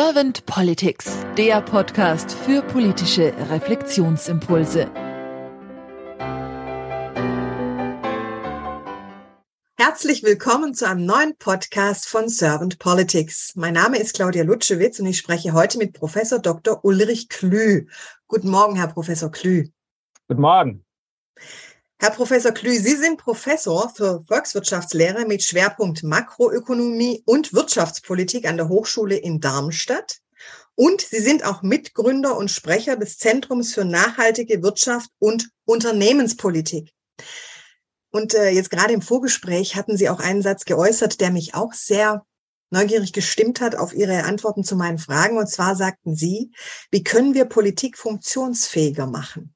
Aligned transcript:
Servant 0.00 0.46
Politics, 0.46 1.26
der 1.36 1.60
Podcast 1.60 2.30
für 2.30 2.62
politische 2.62 3.34
Reflexionsimpulse. 3.50 4.88
Herzlich 9.76 10.22
willkommen 10.22 10.74
zu 10.74 10.88
einem 10.88 11.04
neuen 11.04 11.36
Podcast 11.36 12.06
von 12.06 12.28
Servant 12.28 12.78
Politics. 12.78 13.56
Mein 13.56 13.74
Name 13.74 13.98
ist 13.98 14.14
Claudia 14.14 14.44
Lutschewitz 14.44 15.00
und 15.00 15.06
ich 15.06 15.18
spreche 15.18 15.52
heute 15.52 15.78
mit 15.78 15.94
Professor 15.94 16.38
Dr. 16.38 16.84
Ulrich 16.84 17.28
Klü. 17.28 17.88
Guten 18.28 18.50
Morgen, 18.50 18.76
Herr 18.76 18.86
Professor 18.86 19.32
Klü. 19.32 19.68
Guten 20.28 20.42
Morgen. 20.42 20.84
Herr 22.00 22.12
Professor 22.12 22.52
Klü, 22.52 22.78
Sie 22.78 22.94
sind 22.94 23.18
Professor 23.18 23.92
für 23.92 24.22
Volkswirtschaftslehre 24.28 25.26
mit 25.26 25.42
Schwerpunkt 25.42 26.04
Makroökonomie 26.04 27.24
und 27.26 27.52
Wirtschaftspolitik 27.52 28.46
an 28.46 28.56
der 28.56 28.68
Hochschule 28.68 29.16
in 29.16 29.40
Darmstadt. 29.40 30.18
Und 30.76 31.00
Sie 31.00 31.18
sind 31.18 31.44
auch 31.44 31.62
Mitgründer 31.62 32.36
und 32.36 32.52
Sprecher 32.52 32.94
des 32.94 33.18
Zentrums 33.18 33.74
für 33.74 33.84
nachhaltige 33.84 34.62
Wirtschaft 34.62 35.10
und 35.18 35.50
Unternehmenspolitik. 35.64 36.92
Und 38.12 38.32
äh, 38.34 38.50
jetzt 38.50 38.70
gerade 38.70 38.94
im 38.94 39.02
Vorgespräch 39.02 39.74
hatten 39.74 39.96
Sie 39.96 40.08
auch 40.08 40.20
einen 40.20 40.42
Satz 40.42 40.66
geäußert, 40.66 41.20
der 41.20 41.32
mich 41.32 41.56
auch 41.56 41.72
sehr 41.72 42.24
neugierig 42.70 43.12
gestimmt 43.12 43.60
hat 43.60 43.74
auf 43.74 43.92
Ihre 43.92 44.22
Antworten 44.22 44.62
zu 44.62 44.76
meinen 44.76 44.98
Fragen. 44.98 45.36
Und 45.36 45.48
zwar 45.48 45.74
sagten 45.74 46.14
Sie, 46.14 46.52
wie 46.92 47.02
können 47.02 47.34
wir 47.34 47.46
Politik 47.46 47.98
funktionsfähiger 47.98 49.08
machen? 49.08 49.52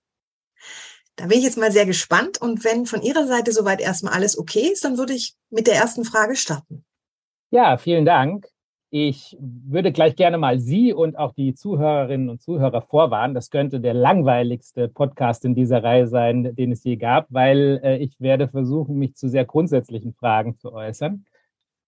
Da 1.17 1.27
bin 1.27 1.39
ich 1.39 1.45
jetzt 1.45 1.59
mal 1.59 1.73
sehr 1.73 1.87
gespannt. 1.87 2.41
Und 2.41 2.65
wenn 2.65 2.87
von 2.87 3.03
Ihrer 3.03 3.27
Seite 3.27 3.53
soweit 3.53 3.81
erstmal 3.81 4.15
alles 4.15 4.39
okay 4.39 4.71
ist, 4.73 4.85
dann 4.85 4.99
würde 4.99 5.13
ich 5.13 5.35
mit 5.51 5.67
der 5.67 5.75
ersten 5.75 6.05
Frage 6.05 6.37
starten. 6.37 6.85
Ja, 7.51 7.77
vielen 7.77 8.05
Dank. 8.05 8.49
Ich 8.95 9.37
würde 9.41 9.91
gleich 9.91 10.17
gerne 10.17 10.37
mal 10.37 10.61
Sie 10.61 10.93
und 10.93 11.17
auch 11.17 11.33
die 11.33 11.55
Zuhörerinnen 11.55 12.29
und 12.29 12.43
Zuhörer 12.43 12.83
vorwarnen. 12.83 13.35
Das 13.35 13.49
könnte 13.49 13.81
der 13.81 13.95
langweiligste 13.95 14.89
Podcast 14.89 15.47
in 15.47 15.55
dieser 15.55 15.83
Reihe 15.83 16.07
sein, 16.07 16.55
den 16.55 16.73
es 16.73 16.85
je 16.85 16.97
gab, 16.97 17.27
weil 17.31 17.81
äh, 17.83 17.97
ich 17.99 18.21
werde 18.21 18.49
versuchen, 18.49 18.99
mich 18.99 19.15
zu 19.15 19.31
sehr 19.31 19.47
grundsätzlichen 19.47 20.13
Fragen 20.13 20.59
zu 20.59 20.75
äußern. 20.75 21.25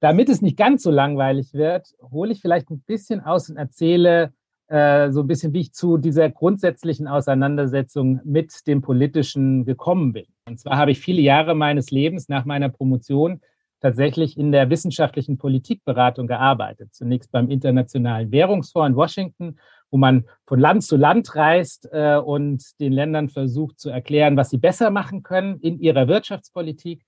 Damit 0.01 0.31
es 0.31 0.41
nicht 0.41 0.57
ganz 0.57 0.83
so 0.83 0.91
langweilig 0.91 1.53
wird, 1.53 1.95
hole 2.11 2.33
ich 2.33 2.41
vielleicht 2.41 2.71
ein 2.71 2.81
bisschen 2.81 3.21
aus 3.21 3.51
und 3.51 3.57
erzähle, 3.57 4.33
äh, 4.69 5.11
so 5.11 5.21
ein 5.21 5.27
bisschen, 5.27 5.53
wie 5.53 5.61
ich 5.61 5.73
zu 5.73 5.99
dieser 5.99 6.31
grundsätzlichen 6.31 7.07
Auseinandersetzung 7.07 8.21
mit 8.25 8.67
dem 8.67 8.81
Politischen 8.81 9.65
gekommen 9.65 10.13
bin. 10.13 10.27
Und 10.49 10.59
zwar 10.59 10.77
habe 10.77 10.91
ich 10.91 11.01
viele 11.01 11.21
Jahre 11.21 11.55
meines 11.55 11.91
Lebens 11.91 12.29
nach 12.29 12.45
meiner 12.45 12.69
Promotion 12.69 13.41
tatsächlich 13.81 14.39
in 14.39 14.51
der 14.51 14.71
wissenschaftlichen 14.71 15.37
Politikberatung 15.37 16.27
gearbeitet. 16.27 16.95
Zunächst 16.95 17.31
beim 17.31 17.51
Internationalen 17.51 18.33
Währungsfonds 18.33 18.89
in 18.89 18.97
Washington, 18.97 19.59
wo 19.91 19.99
man 19.99 20.25
von 20.47 20.59
Land 20.59 20.85
zu 20.85 20.97
Land 20.97 21.37
reist 21.37 21.89
äh, 21.93 22.17
und 22.17 22.65
den 22.81 22.93
Ländern 22.93 23.29
versucht 23.29 23.79
zu 23.79 23.91
erklären, 23.91 24.39
was 24.39 24.49
sie 24.49 24.59
besser 24.59 24.91
machen 24.91 25.23
können 25.23 25.61
in 25.61 25.79
ihrer 25.79 26.09
Wirtschaftspolitik. 26.09 27.05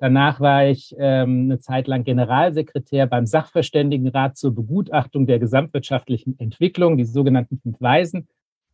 Danach 0.00 0.40
war 0.40 0.66
ich 0.66 0.96
ähm, 0.98 1.42
eine 1.44 1.58
Zeit 1.58 1.86
lang 1.86 2.04
Generalsekretär 2.04 3.06
beim 3.06 3.26
Sachverständigenrat 3.26 4.38
zur 4.38 4.54
Begutachtung 4.54 5.26
der 5.26 5.38
gesamtwirtschaftlichen 5.38 6.40
Entwicklung, 6.40 6.96
die 6.96 7.04
sogenannten 7.04 7.60
fünf 7.60 7.78
Weisen. 7.82 8.26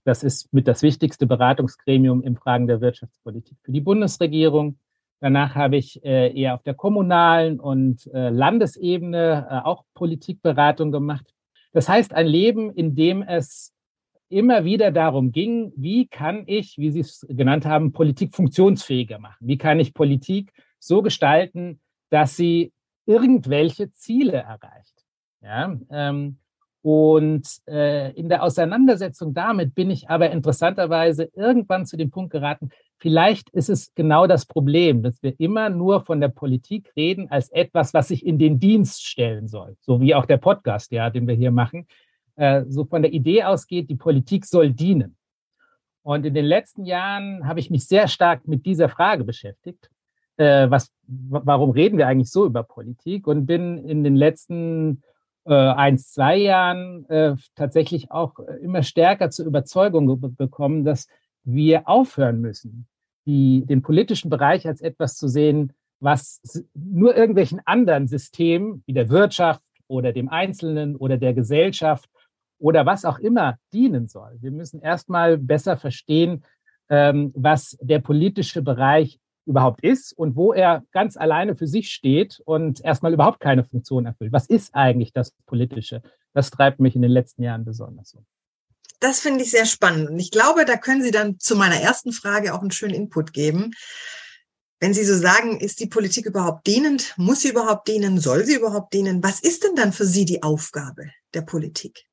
Das 0.04 0.22
ist 0.22 0.52
mit 0.52 0.68
das 0.68 0.82
wichtigste 0.82 1.26
Beratungsgremium 1.26 2.22
in 2.22 2.36
Fragen 2.36 2.68
der 2.68 2.80
Wirtschaftspolitik 2.80 3.58
für 3.64 3.72
die 3.72 3.80
Bundesregierung. 3.80 4.78
Danach 5.18 5.56
habe 5.56 5.76
ich 5.76 6.04
äh, 6.04 6.32
eher 6.32 6.54
auf 6.54 6.62
der 6.62 6.74
kommunalen 6.74 7.58
und 7.58 8.06
äh, 8.14 8.28
Landesebene 8.28 9.48
äh, 9.50 9.66
auch 9.66 9.82
Politikberatung 9.94 10.92
gemacht. 10.92 11.26
Das 11.72 11.88
heißt, 11.88 12.14
ein 12.14 12.28
Leben, 12.28 12.70
in 12.70 12.94
dem 12.94 13.22
es 13.22 13.74
immer 14.28 14.64
wieder 14.64 14.92
darum 14.92 15.32
ging, 15.32 15.72
wie 15.76 16.06
kann 16.06 16.44
ich, 16.46 16.78
wie 16.78 16.92
Sie 16.92 17.00
es 17.00 17.26
genannt 17.28 17.66
haben, 17.66 17.90
Politik 17.90 18.32
funktionsfähiger 18.36 19.18
machen? 19.18 19.38
Wie 19.40 19.58
kann 19.58 19.80
ich 19.80 19.92
Politik 19.92 20.52
so 20.86 21.02
gestalten, 21.02 21.80
dass 22.10 22.36
sie 22.36 22.72
irgendwelche 23.06 23.92
Ziele 23.92 24.38
erreicht. 24.38 25.04
Ja, 25.42 25.76
ähm, 25.90 26.38
und 26.82 27.48
äh, 27.66 28.12
in 28.12 28.28
der 28.28 28.44
Auseinandersetzung 28.44 29.34
damit 29.34 29.74
bin 29.74 29.90
ich 29.90 30.08
aber 30.08 30.30
interessanterweise 30.30 31.28
irgendwann 31.34 31.84
zu 31.84 31.96
dem 31.96 32.10
Punkt 32.10 32.30
geraten, 32.30 32.70
vielleicht 32.98 33.50
ist 33.50 33.68
es 33.68 33.92
genau 33.94 34.28
das 34.28 34.46
Problem, 34.46 35.02
dass 35.02 35.20
wir 35.20 35.34
immer 35.40 35.68
nur 35.68 36.04
von 36.04 36.20
der 36.20 36.28
Politik 36.28 36.92
reden 36.96 37.28
als 37.28 37.48
etwas, 37.50 37.92
was 37.92 38.06
sich 38.08 38.24
in 38.24 38.38
den 38.38 38.60
Dienst 38.60 39.04
stellen 39.04 39.48
soll, 39.48 39.76
so 39.80 40.00
wie 40.00 40.14
auch 40.14 40.26
der 40.26 40.36
Podcast, 40.36 40.92
ja, 40.92 41.10
den 41.10 41.26
wir 41.26 41.34
hier 41.34 41.50
machen, 41.50 41.88
äh, 42.36 42.62
so 42.68 42.84
von 42.84 43.02
der 43.02 43.12
Idee 43.12 43.42
ausgeht, 43.42 43.90
die 43.90 43.96
Politik 43.96 44.46
soll 44.46 44.72
dienen. 44.72 45.16
Und 46.02 46.24
in 46.24 46.34
den 46.34 46.44
letzten 46.44 46.84
Jahren 46.84 47.48
habe 47.48 47.58
ich 47.58 47.68
mich 47.68 47.88
sehr 47.88 48.06
stark 48.06 48.46
mit 48.46 48.64
dieser 48.64 48.88
Frage 48.88 49.24
beschäftigt 49.24 49.90
äh, 50.36 50.70
was, 50.70 50.90
warum 51.06 51.70
reden 51.70 51.98
wir 51.98 52.06
eigentlich 52.06 52.30
so 52.30 52.46
über 52.46 52.62
Politik? 52.62 53.26
Und 53.26 53.46
bin 53.46 53.78
in 53.78 54.04
den 54.04 54.16
letzten 54.16 55.02
äh, 55.44 55.54
ein, 55.54 55.98
zwei 55.98 56.36
Jahren 56.36 57.08
äh, 57.08 57.36
tatsächlich 57.54 58.10
auch 58.10 58.38
immer 58.60 58.82
stärker 58.82 59.30
zur 59.30 59.46
Überzeugung 59.46 60.20
bekommen, 60.36 60.84
dass 60.84 61.06
wir 61.44 61.88
aufhören 61.88 62.40
müssen, 62.40 62.86
die, 63.26 63.64
den 63.64 63.82
politischen 63.82 64.30
Bereich 64.30 64.66
als 64.66 64.80
etwas 64.80 65.16
zu 65.16 65.28
sehen, 65.28 65.72
was 66.00 66.40
nur 66.74 67.16
irgendwelchen 67.16 67.60
anderen 67.64 68.06
Systemen 68.08 68.82
wie 68.86 68.92
der 68.92 69.08
Wirtschaft 69.08 69.62
oder 69.86 70.12
dem 70.12 70.28
Einzelnen 70.28 70.96
oder 70.96 71.16
der 71.16 71.32
Gesellschaft 71.32 72.10
oder 72.58 72.86
was 72.86 73.04
auch 73.04 73.18
immer 73.18 73.58
dienen 73.72 74.08
soll. 74.08 74.36
Wir 74.40 74.50
müssen 74.50 74.80
erstmal 74.80 75.38
besser 75.38 75.76
verstehen, 75.76 76.44
ähm, 76.88 77.32
was 77.34 77.76
der 77.80 78.00
politische 78.00 78.62
Bereich 78.62 79.18
überhaupt 79.46 79.82
ist 79.82 80.12
und 80.12 80.36
wo 80.36 80.52
er 80.52 80.84
ganz 80.92 81.16
alleine 81.16 81.56
für 81.56 81.66
sich 81.66 81.90
steht 81.90 82.40
und 82.44 82.84
erstmal 82.84 83.14
überhaupt 83.14 83.40
keine 83.40 83.64
Funktion 83.64 84.04
erfüllt. 84.04 84.32
Was 84.32 84.46
ist 84.46 84.74
eigentlich 84.74 85.12
das 85.12 85.32
Politische? 85.46 86.02
Das 86.34 86.50
treibt 86.50 86.80
mich 86.80 86.96
in 86.96 87.02
den 87.02 87.10
letzten 87.10 87.42
Jahren 87.42 87.64
besonders 87.64 88.14
um. 88.14 88.26
Das 89.00 89.20
finde 89.20 89.44
ich 89.44 89.50
sehr 89.50 89.66
spannend. 89.66 90.10
Und 90.10 90.18
ich 90.18 90.30
glaube, 90.30 90.64
da 90.64 90.76
können 90.76 91.02
Sie 91.02 91.10
dann 91.10 91.38
zu 91.38 91.54
meiner 91.56 91.76
ersten 91.76 92.12
Frage 92.12 92.54
auch 92.54 92.60
einen 92.60 92.70
schönen 92.70 92.94
Input 92.94 93.32
geben. 93.32 93.72
Wenn 94.80 94.94
Sie 94.94 95.04
so 95.04 95.16
sagen, 95.16 95.60
ist 95.60 95.80
die 95.80 95.86
Politik 95.86 96.26
überhaupt 96.26 96.66
dienend? 96.66 97.14
Muss 97.16 97.40
sie 97.40 97.48
überhaupt 97.48 97.88
dienen? 97.88 98.18
Soll 98.18 98.44
sie 98.44 98.56
überhaupt 98.56 98.92
dienen? 98.92 99.22
Was 99.22 99.40
ist 99.40 99.64
denn 99.64 99.74
dann 99.74 99.92
für 99.92 100.04
Sie 100.04 100.24
die 100.24 100.42
Aufgabe 100.42 101.10
der 101.34 101.42
Politik? 101.42 102.04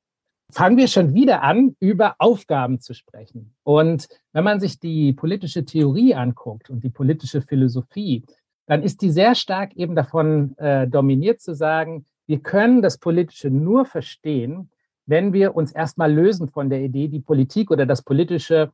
Fangen 0.50 0.76
wir 0.76 0.88
schon 0.88 1.14
wieder 1.14 1.42
an, 1.42 1.76
über 1.80 2.16
Aufgaben 2.18 2.80
zu 2.80 2.94
sprechen. 2.94 3.54
Und 3.62 4.08
wenn 4.32 4.44
man 4.44 4.60
sich 4.60 4.78
die 4.78 5.12
politische 5.12 5.64
Theorie 5.64 6.14
anguckt 6.14 6.70
und 6.70 6.84
die 6.84 6.90
politische 6.90 7.42
Philosophie, 7.42 8.24
dann 8.66 8.82
ist 8.82 9.02
die 9.02 9.10
sehr 9.10 9.34
stark 9.34 9.74
eben 9.76 9.94
davon 9.94 10.56
äh, 10.58 10.86
dominiert 10.86 11.40
zu 11.40 11.54
sagen, 11.54 12.06
wir 12.26 12.40
können 12.40 12.82
das 12.82 12.98
Politische 12.98 13.50
nur 13.50 13.84
verstehen, 13.84 14.70
wenn 15.06 15.32
wir 15.32 15.54
uns 15.54 15.72
erstmal 15.72 16.12
lösen 16.12 16.48
von 16.48 16.70
der 16.70 16.80
Idee, 16.80 17.08
die 17.08 17.20
Politik 17.20 17.70
oder 17.70 17.84
das 17.84 18.02
Politische 18.02 18.72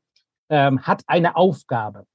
ähm, 0.48 0.82
hat 0.82 1.02
eine 1.06 1.34
Aufgabe. 1.34 2.06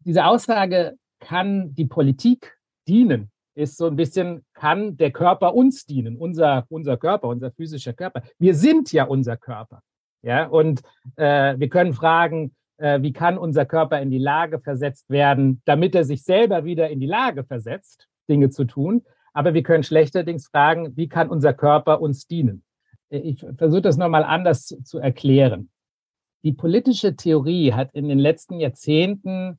Diese 0.00 0.24
Aussage 0.24 0.96
kann 1.20 1.74
die 1.74 1.84
Politik 1.84 2.58
dienen 2.88 3.30
ist 3.60 3.76
so 3.76 3.86
ein 3.86 3.96
bisschen, 3.96 4.44
kann 4.54 4.96
der 4.96 5.12
Körper 5.12 5.54
uns 5.54 5.86
dienen, 5.86 6.16
unser, 6.16 6.64
unser 6.68 6.96
Körper, 6.96 7.28
unser 7.28 7.50
physischer 7.52 7.92
Körper. 7.92 8.22
Wir 8.38 8.54
sind 8.54 8.92
ja 8.92 9.04
unser 9.04 9.36
Körper. 9.36 9.82
Ja, 10.22 10.46
und 10.46 10.82
äh, 11.16 11.58
wir 11.58 11.68
können 11.68 11.94
fragen, 11.94 12.54
äh, 12.76 13.00
wie 13.02 13.12
kann 13.12 13.38
unser 13.38 13.64
Körper 13.64 14.00
in 14.00 14.10
die 14.10 14.18
Lage 14.18 14.60
versetzt 14.60 15.08
werden, 15.08 15.62
damit 15.64 15.94
er 15.94 16.04
sich 16.04 16.24
selber 16.24 16.64
wieder 16.64 16.90
in 16.90 17.00
die 17.00 17.06
Lage 17.06 17.44
versetzt, 17.44 18.08
Dinge 18.28 18.50
zu 18.50 18.64
tun. 18.64 19.04
Aber 19.32 19.54
wir 19.54 19.62
können 19.62 19.84
schlechterdings 19.84 20.48
fragen, 20.48 20.96
wie 20.96 21.08
kann 21.08 21.28
unser 21.28 21.54
Körper 21.54 22.00
uns 22.00 22.26
dienen? 22.26 22.64
Ich 23.08 23.44
versuche 23.56 23.82
das 23.82 23.96
nochmal 23.96 24.24
anders 24.24 24.66
zu, 24.66 24.82
zu 24.82 24.98
erklären. 24.98 25.70
Die 26.42 26.52
politische 26.52 27.16
Theorie 27.16 27.72
hat 27.72 27.92
in 27.92 28.08
den 28.08 28.18
letzten 28.18 28.60
Jahrzehnten 28.60 29.58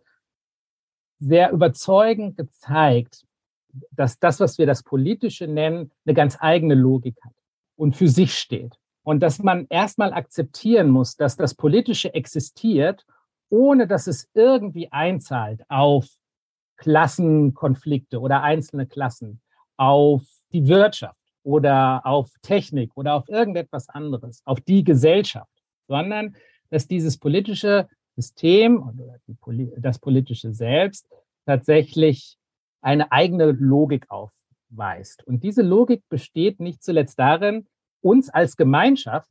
sehr 1.20 1.52
überzeugend 1.52 2.38
gezeigt, 2.38 3.26
dass 3.92 4.20
das, 4.20 4.40
was 4.40 4.58
wir 4.58 4.66
das 4.66 4.84
Politische 4.84 5.48
nennen, 5.48 5.92
eine 6.06 6.14
ganz 6.14 6.38
eigene 6.40 6.76
Logik 6.76 7.18
hat 7.24 7.34
und 7.76 7.96
für 7.96 8.08
sich 8.08 8.38
steht. 8.38 8.78
Und 9.04 9.22
dass 9.22 9.40
man 9.40 9.66
erstmal 9.70 10.14
akzeptieren 10.14 10.90
muss, 10.90 11.16
dass 11.16 11.36
das 11.36 11.56
Politische 11.56 12.14
existiert, 12.14 13.06
ohne 13.50 13.88
dass 13.88 14.08
es 14.08 14.30
irgendwie 14.34 14.92
einzahlt 14.92 15.62
auf 15.70 16.08
Klassenkonflikte 16.78 18.20
oder 18.20 18.44
einzelne 18.44 18.88
Klassen, 18.88 19.42
auf 19.78 20.24
die 20.54 20.68
Wirtschaft 20.68 21.18
oder 21.44 22.06
auf 22.06 22.30
Technik 22.42 22.92
oder 22.96 23.16
auf 23.16 23.28
irgendetwas 23.30 23.90
anderes, 23.90 24.42
auf 24.46 24.62
die 24.62 24.84
Gesellschaft, 24.84 25.52
sondern 25.88 26.36
dass 26.70 26.88
dieses 26.88 27.18
politische 27.18 27.88
System 28.16 28.82
oder 28.82 29.18
das 29.78 30.00
politische 30.00 30.54
Selbst 30.54 31.08
tatsächlich 31.46 32.38
eine 32.82 33.12
eigene 33.12 33.52
Logik 33.52 34.08
aufweist. 34.10 35.26
Und 35.26 35.44
diese 35.44 35.62
Logik 35.62 36.04
besteht 36.10 36.60
nicht 36.60 36.84
zuletzt 36.84 37.20
darin, 37.20 37.68
uns 38.02 38.30
als 38.30 38.58
Gemeinschaft 38.58 39.30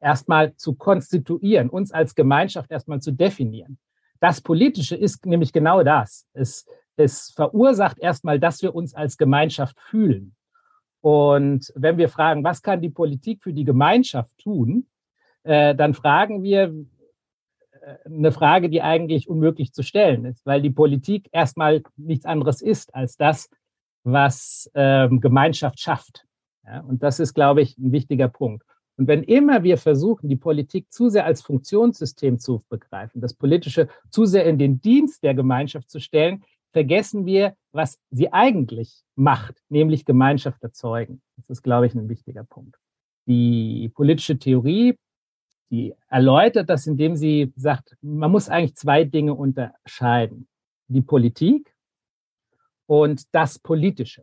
erstmal 0.00 0.54
zu 0.56 0.74
konstituieren, 0.74 1.70
uns 1.70 1.92
als 1.92 2.14
Gemeinschaft 2.14 2.70
erstmal 2.70 3.00
zu 3.00 3.12
definieren. 3.12 3.78
Das 4.20 4.40
Politische 4.40 4.96
ist 4.96 5.24
nämlich 5.26 5.52
genau 5.52 5.82
das. 5.82 6.26
Es, 6.32 6.66
es 6.96 7.30
verursacht 7.30 7.98
erstmal, 7.98 8.38
dass 8.38 8.62
wir 8.62 8.74
uns 8.74 8.94
als 8.94 9.16
Gemeinschaft 9.16 9.80
fühlen. 9.80 10.34
Und 11.00 11.72
wenn 11.74 11.98
wir 11.98 12.08
fragen, 12.08 12.44
was 12.44 12.62
kann 12.62 12.80
die 12.80 12.90
Politik 12.90 13.42
für 13.42 13.52
die 13.52 13.64
Gemeinschaft 13.64 14.30
tun, 14.38 14.86
äh, 15.42 15.74
dann 15.74 15.94
fragen 15.94 16.42
wir 16.42 16.72
eine 18.04 18.32
Frage, 18.32 18.68
die 18.68 18.82
eigentlich 18.82 19.28
unmöglich 19.28 19.72
zu 19.72 19.82
stellen 19.82 20.24
ist, 20.24 20.44
weil 20.46 20.62
die 20.62 20.70
Politik 20.70 21.28
erstmal 21.32 21.82
nichts 21.96 22.24
anderes 22.24 22.62
ist 22.62 22.94
als 22.94 23.16
das, 23.16 23.48
was 24.04 24.70
ähm, 24.74 25.20
Gemeinschaft 25.20 25.80
schafft. 25.80 26.24
Ja, 26.64 26.80
und 26.80 27.02
das 27.02 27.20
ist, 27.20 27.34
glaube 27.34 27.62
ich, 27.62 27.76
ein 27.78 27.92
wichtiger 27.92 28.28
Punkt. 28.28 28.64
Und 28.96 29.08
wenn 29.08 29.22
immer 29.22 29.62
wir 29.62 29.78
versuchen, 29.78 30.28
die 30.28 30.36
Politik 30.36 30.92
zu 30.92 31.08
sehr 31.08 31.24
als 31.24 31.42
Funktionssystem 31.42 32.38
zu 32.38 32.64
begreifen, 32.68 33.20
das 33.20 33.34
Politische 33.34 33.88
zu 34.10 34.26
sehr 34.26 34.44
in 34.44 34.58
den 34.58 34.80
Dienst 34.80 35.22
der 35.24 35.34
Gemeinschaft 35.34 35.90
zu 35.90 35.98
stellen, 35.98 36.44
vergessen 36.72 37.26
wir, 37.26 37.54
was 37.72 37.98
sie 38.10 38.32
eigentlich 38.32 39.02
macht, 39.14 39.62
nämlich 39.68 40.04
Gemeinschaft 40.04 40.62
erzeugen. 40.62 41.20
Das 41.36 41.50
ist, 41.50 41.62
glaube 41.62 41.86
ich, 41.86 41.94
ein 41.94 42.08
wichtiger 42.08 42.44
Punkt. 42.44 42.76
Die 43.26 43.90
politische 43.94 44.38
Theorie, 44.38 44.96
die 45.72 45.94
erläutert 46.08 46.68
das, 46.68 46.86
indem 46.86 47.16
sie 47.16 47.50
sagt, 47.56 47.96
man 48.02 48.30
muss 48.30 48.50
eigentlich 48.50 48.76
zwei 48.76 49.04
Dinge 49.04 49.34
unterscheiden. 49.34 50.46
Die 50.88 51.00
Politik 51.00 51.74
und 52.84 53.34
das 53.34 53.58
Politische. 53.58 54.22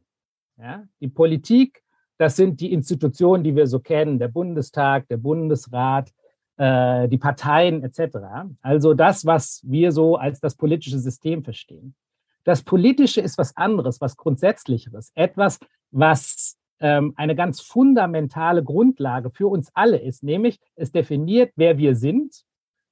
Ja? 0.58 0.88
Die 1.02 1.08
Politik, 1.08 1.82
das 2.20 2.36
sind 2.36 2.62
die 2.62 2.72
Institutionen, 2.72 3.44
die 3.44 3.56
wir 3.56 3.66
so 3.66 3.80
kennen, 3.80 4.20
der 4.20 4.28
Bundestag, 4.28 5.08
der 5.08 5.18
Bundesrat, 5.18 6.14
äh, 6.58 7.08
die 7.08 7.18
Parteien 7.18 7.84
etc. 7.84 8.18
Also 8.62 8.94
das, 8.94 9.26
was 9.26 9.62
wir 9.66 9.92
so 9.92 10.18
als 10.18 10.40
das 10.40 10.54
politische 10.54 11.00
System 11.00 11.44
verstehen. 11.44 11.96
Das 12.44 12.62
Politische 12.62 13.22
ist 13.22 13.40
was 13.40 13.58
anderes, 13.58 14.00
was 14.02 14.18
Grundsätzlicheres, 14.18 15.12
etwas, 15.16 15.60
was 15.90 16.59
ähm, 16.80 17.14
eine 17.16 17.36
ganz 17.36 17.62
fundamentale 17.62 18.64
Grundlage 18.64 19.30
für 19.30 19.48
uns 19.48 19.70
alle 19.74 19.98
ist, 19.98 20.24
nämlich 20.24 20.60
es 20.76 20.92
definiert, 20.92 21.52
wer 21.56 21.78
wir 21.78 21.96
sind 21.96 22.44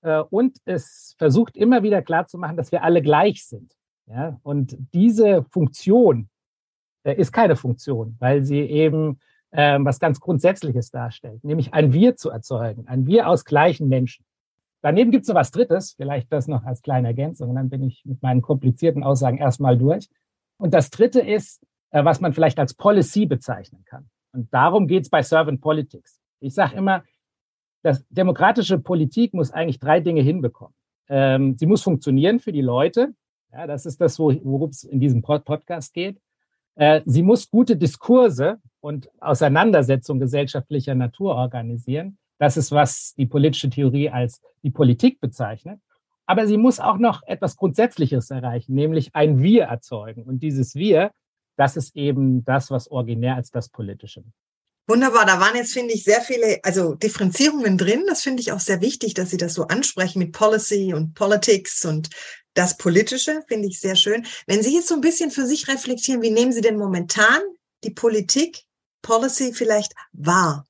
äh, 0.02 0.20
und 0.20 0.58
es 0.66 1.16
versucht 1.18 1.56
immer 1.56 1.84
wieder 1.84 2.02
klarzumachen, 2.02 2.58
dass 2.58 2.72
wir 2.72 2.84
alle 2.84 3.02
gleich 3.02 3.46
sind. 3.46 3.74
Ja? 4.08 4.40
Und 4.44 4.78
diese 4.94 5.44
Funktion 5.52 6.30
äh, 7.04 7.16
ist 7.16 7.32
keine 7.32 7.56
Funktion, 7.56 8.16
weil 8.20 8.44
sie 8.44 8.62
eben 8.62 9.20
äh, 9.52 9.78
was 9.82 10.00
ganz 10.00 10.20
Grundsätzliches 10.20 10.92
darstellt, 10.92 11.44
nämlich 11.44 11.74
ein 11.74 11.94
Wir 11.94 12.16
zu 12.16 12.30
erzeugen, 12.30 12.88
ein 12.88 13.08
Wir 13.08 13.28
aus 13.28 13.46
gleichen 13.46 13.88
Menschen. 13.88 14.26
Daneben 14.82 15.12
gibt 15.12 15.24
es 15.24 15.30
noch 15.30 15.36
was 15.36 15.52
Drittes, 15.52 15.94
vielleicht 15.98 16.32
das 16.32 16.48
noch 16.48 16.64
als 16.64 16.82
kleine 16.82 17.08
Ergänzung, 17.08 17.50
und 17.50 17.56
dann 17.56 17.70
bin 17.70 17.84
ich 17.84 18.04
mit 18.06 18.22
meinen 18.22 18.42
komplizierten 18.42 19.04
Aussagen 19.04 19.38
erstmal 19.38 19.78
durch. 19.78 20.10
Und 20.58 20.74
das 20.74 20.90
Dritte 20.90 21.20
ist, 21.20 21.62
was 21.92 22.20
man 22.20 22.34
vielleicht 22.34 22.60
als 22.60 22.74
Policy 22.74 23.26
bezeichnen 23.26 23.84
kann. 23.86 24.10
Und 24.34 24.54
darum 24.54 24.88
geht 24.88 25.04
es 25.04 25.10
bei 25.10 25.24
Servant 25.24 25.62
Politics. 25.62 26.20
Ich 26.40 26.54
sage 26.54 26.76
immer, 26.76 27.04
dass 27.82 28.06
demokratische 28.10 28.80
Politik 28.80 29.34
muss 29.34 29.52
eigentlich 29.52 29.80
drei 29.80 30.00
Dinge 30.00 30.22
hinbekommen. 30.22 30.76
Ähm, 31.10 31.56
sie 31.58 31.66
muss 31.66 31.84
funktionieren 31.84 32.40
für 32.40 32.52
die 32.52 32.62
Leute. 32.62 33.14
Ja, 33.52 33.66
das 33.66 33.86
ist 33.86 34.02
das, 34.02 34.20
worum 34.20 34.70
es 34.70 34.84
in 34.84 35.00
diesem 35.00 35.22
Podcast 35.22 35.94
geht. 35.94 36.20
Äh, 36.76 37.02
sie 37.06 37.24
muss 37.24 37.50
gute 37.50 37.78
Diskurse 37.78 38.60
und 38.82 39.10
Auseinandersetzungen 39.20 40.20
gesellschaftlicher 40.20 40.96
Natur 40.96 41.36
organisieren. 41.36 42.18
Das 42.38 42.58
ist, 42.58 42.72
was 42.72 43.16
die 43.18 43.26
politische 43.26 43.70
Theorie 43.70 44.10
als 44.10 44.42
die 44.64 44.70
Politik 44.70 45.20
bezeichnet. 45.20 45.80
Aber 46.26 46.46
sie 46.46 46.58
muss 46.58 46.80
auch 46.80 46.98
noch 46.98 47.24
etwas 47.26 47.56
Grundsätzliches 47.56 48.30
erreichen, 48.30 48.76
nämlich 48.76 49.16
ein 49.16 49.42
Wir 49.42 49.64
erzeugen. 49.64 50.24
Und 50.24 50.44
dieses 50.44 50.76
Wir, 50.76 51.12
das 51.58 51.76
ist 51.76 51.96
eben 51.96 52.46
das, 52.46 52.72
was 52.72 52.90
originär 52.90 53.36
als 53.36 53.52
das 53.52 53.70
Politische. 53.70 54.24
Wunderbar, 54.88 55.26
da 55.26 55.42
waren 55.42 55.58
jetzt, 55.58 55.74
finde 55.74 55.94
ich, 55.94 56.06
sehr 56.06 56.22
viele, 56.22 56.60
also 56.64 56.96
Differenzierungen 56.96 57.78
drin. 57.78 58.06
Das 58.08 58.22
finde 58.22 58.40
ich 58.40 58.54
auch 58.54 58.62
sehr 58.62 58.80
wichtig, 58.80 59.14
dass 59.14 59.32
Sie 59.32 59.38
das 59.38 59.54
so 59.54 59.68
ansprechen 59.68 60.20
mit 60.20 60.32
Policy 60.32 60.94
und 60.94 61.14
Politics 61.14 61.84
und 61.84 62.10
das 62.54 62.78
Politische, 62.78 63.44
finde 63.50 63.68
ich 63.68 63.82
sehr 63.82 63.98
schön. 63.98 64.26
Wenn 64.46 64.64
Sie 64.64 64.74
jetzt 64.74 64.88
so 64.88 64.96
ein 64.96 65.02
bisschen 65.02 65.30
für 65.30 65.46
sich 65.46 65.68
reflektieren, 65.68 66.22
wie 66.22 66.32
nehmen 66.32 66.54
Sie 66.54 66.62
denn 66.62 66.78
momentan 66.78 67.42
die 67.84 67.92
Politik, 67.92 68.64
Policy 69.02 69.52
vielleicht 69.54 69.94
wahr? 70.14 70.66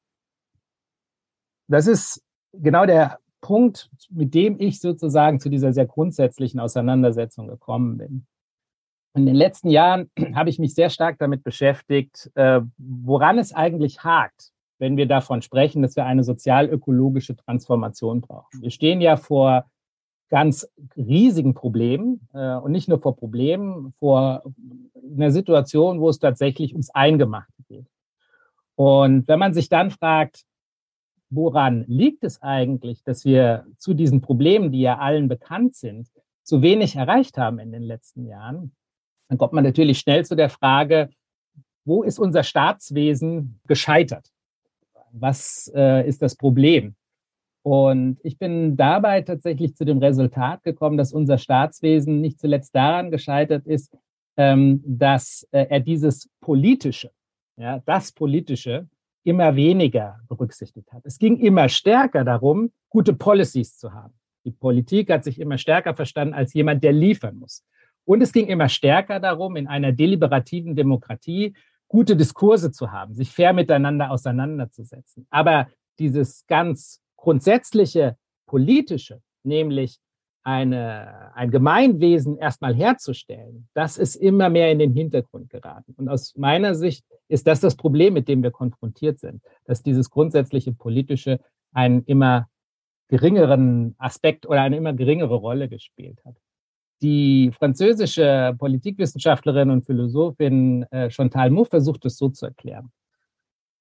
das 1.67 1.87
ist 1.87 2.23
genau 2.53 2.85
der 2.85 3.19
Punkt, 3.41 3.89
mit 4.09 4.33
dem 4.33 4.59
ich 4.59 4.79
sozusagen 4.79 5.39
zu 5.39 5.49
dieser 5.49 5.73
sehr 5.73 5.85
grundsätzlichen 5.85 6.59
Auseinandersetzung 6.59 7.47
gekommen 7.47 7.97
bin. 7.97 8.27
In 9.17 9.25
den 9.25 9.35
letzten 9.35 9.69
Jahren 9.69 10.11
habe 10.35 10.49
ich 10.49 10.59
mich 10.59 10.75
sehr 10.75 10.91
stark 10.91 11.17
damit 11.17 11.43
beschäftigt, 11.43 12.29
äh, 12.35 12.61
woran 12.77 13.39
es 13.39 13.51
eigentlich 13.51 14.03
hakt, 14.03 14.51
wenn 14.77 14.95
wir 14.95 15.07
davon 15.07 15.41
sprechen, 15.41 15.81
dass 15.81 15.95
wir 15.95 16.05
eine 16.05 16.23
sozial-ökologische 16.23 17.35
Transformation 17.35 18.21
brauchen. 18.21 18.61
Wir 18.61 18.69
stehen 18.69 19.01
ja 19.01 19.17
vor 19.17 19.65
ganz 20.29 20.69
riesigen 20.95 21.55
Problemen 21.55 22.27
äh, 22.33 22.55
und 22.55 22.71
nicht 22.71 22.87
nur 22.87 22.99
vor 22.99 23.15
Problemen, 23.15 23.93
vor 23.97 24.43
einer 25.15 25.31
Situation, 25.31 25.99
wo 25.99 26.09
es 26.09 26.19
tatsächlich 26.19 26.73
ums 26.73 26.91
Eingemachte 26.91 27.63
geht. 27.67 27.87
Und 28.75 29.27
wenn 29.27 29.39
man 29.39 29.55
sich 29.55 29.69
dann 29.69 29.89
fragt, 29.89 30.43
woran 31.31 31.85
liegt 31.87 32.23
es 32.23 32.41
eigentlich, 32.43 33.03
dass 33.03 33.25
wir 33.25 33.65
zu 33.77 33.95
diesen 33.95 34.21
Problemen, 34.21 34.71
die 34.71 34.81
ja 34.81 34.99
allen 34.99 35.27
bekannt 35.27 35.75
sind, 35.75 36.07
so 36.43 36.61
wenig 36.61 36.95
erreicht 36.95 37.37
haben 37.39 37.57
in 37.57 37.71
den 37.71 37.81
letzten 37.81 38.25
Jahren, 38.27 38.73
dann 39.27 39.38
kommt 39.38 39.53
man 39.53 39.63
natürlich 39.63 40.00
schnell 40.00 40.25
zu 40.25 40.35
der 40.35 40.50
Frage, 40.50 41.09
wo 41.85 42.03
ist 42.03 42.19
unser 42.19 42.44
Staatswesen 42.44 43.59
gescheitert? 43.68 44.29
Was 45.12 45.71
äh, 45.74 46.07
ist 46.07 46.21
das 46.21 46.35
Problem? 46.35 46.95
Und 47.63 48.19
ich 48.24 48.38
bin 48.38 48.77
dabei 48.77 49.21
tatsächlich 49.21 49.75
zu 49.75 49.83
dem 49.83 49.97
Resultat 49.97 50.63
gekommen, 50.63 50.97
dass 50.97 51.12
unser 51.12 51.38
Staatswesen 51.38 52.21
nicht 52.21 52.39
zuletzt 52.39 52.74
daran 52.75 53.12
gescheitert 53.12 53.65
ist, 53.65 53.94
ähm, 54.38 54.81
dass 54.85 55.47
äh, 55.51 55.65
er 55.69 55.80
dieses 55.80 56.30
Politische, 56.39 57.12
ja, 57.57 57.81
das 57.85 58.12
Politische 58.12 58.87
immer 59.23 59.56
weniger 59.57 60.19
berücksichtigt 60.30 60.94
hat. 60.94 61.06
Es 61.06 61.19
ging 61.19 61.37
immer 61.37 61.68
stärker 61.68 62.23
darum, 62.23 62.71
gute 62.87 63.13
Policies 63.13 63.78
zu 63.78 63.94
haben. 63.94 64.13
Die 64.45 64.51
Politik 64.51 65.09
hat 65.09 65.25
sich 65.25 65.40
immer 65.40 65.57
stärker 65.57 65.94
verstanden 65.94 66.33
als 66.33 66.54
jemand, 66.54 66.83
der 66.83 66.94
liefern 66.94 67.37
muss. 67.37 67.66
Und 68.07 68.21
es 68.21 68.31
ging 68.31 68.47
immer 68.47 68.69
stärker 68.69 69.19
darum, 69.19 69.57
in 69.57 69.68
einer 69.68 69.92
deliberativen 69.92 70.78
Demokratie 70.78 71.54
gute 71.90 72.16
Diskurse 72.16 72.71
zu 72.71 72.94
haben, 72.94 73.14
sich 73.14 73.31
fair 73.31 73.52
miteinander 73.52 74.11
auseinanderzusetzen. 74.11 75.28
Aber 75.30 75.68
dieses 75.99 76.47
ganz 76.47 77.02
grundsätzliche 77.18 78.16
politische, 78.45 79.21
nämlich 79.44 79.99
eine, 80.44 81.35
ein 81.35 81.52
Gemeinwesen 81.52 82.37
erstmal 82.37 82.73
herzustellen, 82.73 83.68
das 83.73 83.97
ist 83.97 84.16
immer 84.16 84.49
mehr 84.49 84.71
in 84.71 84.80
den 84.80 84.94
Hintergrund 84.94 85.49
geraten. 85.49 85.94
Und 85.97 86.07
aus 86.07 86.33
meiner 86.37 86.76
Sicht 86.76 87.04
ist 87.28 87.45
das 87.45 87.59
das 87.59 87.76
Problem, 87.76 88.14
mit 88.14 88.30
dem 88.30 88.42
wir 88.42 88.52
konfrontiert 88.52 89.19
sind, 89.19 89.42
dass 89.66 89.83
dieses 89.83 90.09
grundsätzliche 90.09 90.71
politische 90.71 91.42
einen 91.73 92.04
immer 92.06 92.47
geringeren 93.09 93.95
Aspekt 93.97 94.45
oder 94.45 94.61
eine 94.61 94.78
immer 94.78 94.94
geringere 94.94 95.35
Rolle 95.35 95.68
gespielt 95.68 96.21
hat. 96.23 96.35
Die 97.01 97.51
französische 97.51 98.56
Politikwissenschaftlerin 98.57 99.69
und 99.69 99.85
Philosophin 99.85 100.83
äh, 100.92 101.09
Chantal 101.09 101.51
Mouffe 101.51 101.71
versucht 101.71 102.06
es 102.06 102.18
so 102.18 102.30
zu 102.30 102.47
erklären. 102.47 102.92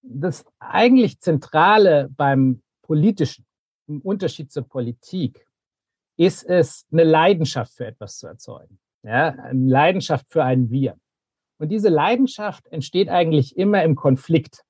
Das 0.02 0.44
eigentlich 0.58 1.20
Zentrale 1.20 2.08
beim 2.16 2.62
Politischen, 2.82 3.46
im 3.88 4.00
Unterschied 4.00 4.52
zur 4.52 4.64
Politik, 4.68 5.46
ist 6.16 6.44
es, 6.44 6.86
eine 6.92 7.04
Leidenschaft 7.04 7.72
für 7.74 7.86
etwas 7.86 8.18
zu 8.18 8.26
erzeugen. 8.26 8.78
Ja, 9.02 9.28
eine 9.28 9.68
Leidenschaft 9.68 10.26
für 10.28 10.44
ein 10.44 10.70
Wir. 10.70 10.96
Und 11.58 11.70
diese 11.70 11.88
Leidenschaft 11.88 12.66
entsteht 12.68 13.08
eigentlich 13.08 13.56
immer 13.56 13.82
im 13.82 13.94
Konflikt. 13.96 14.62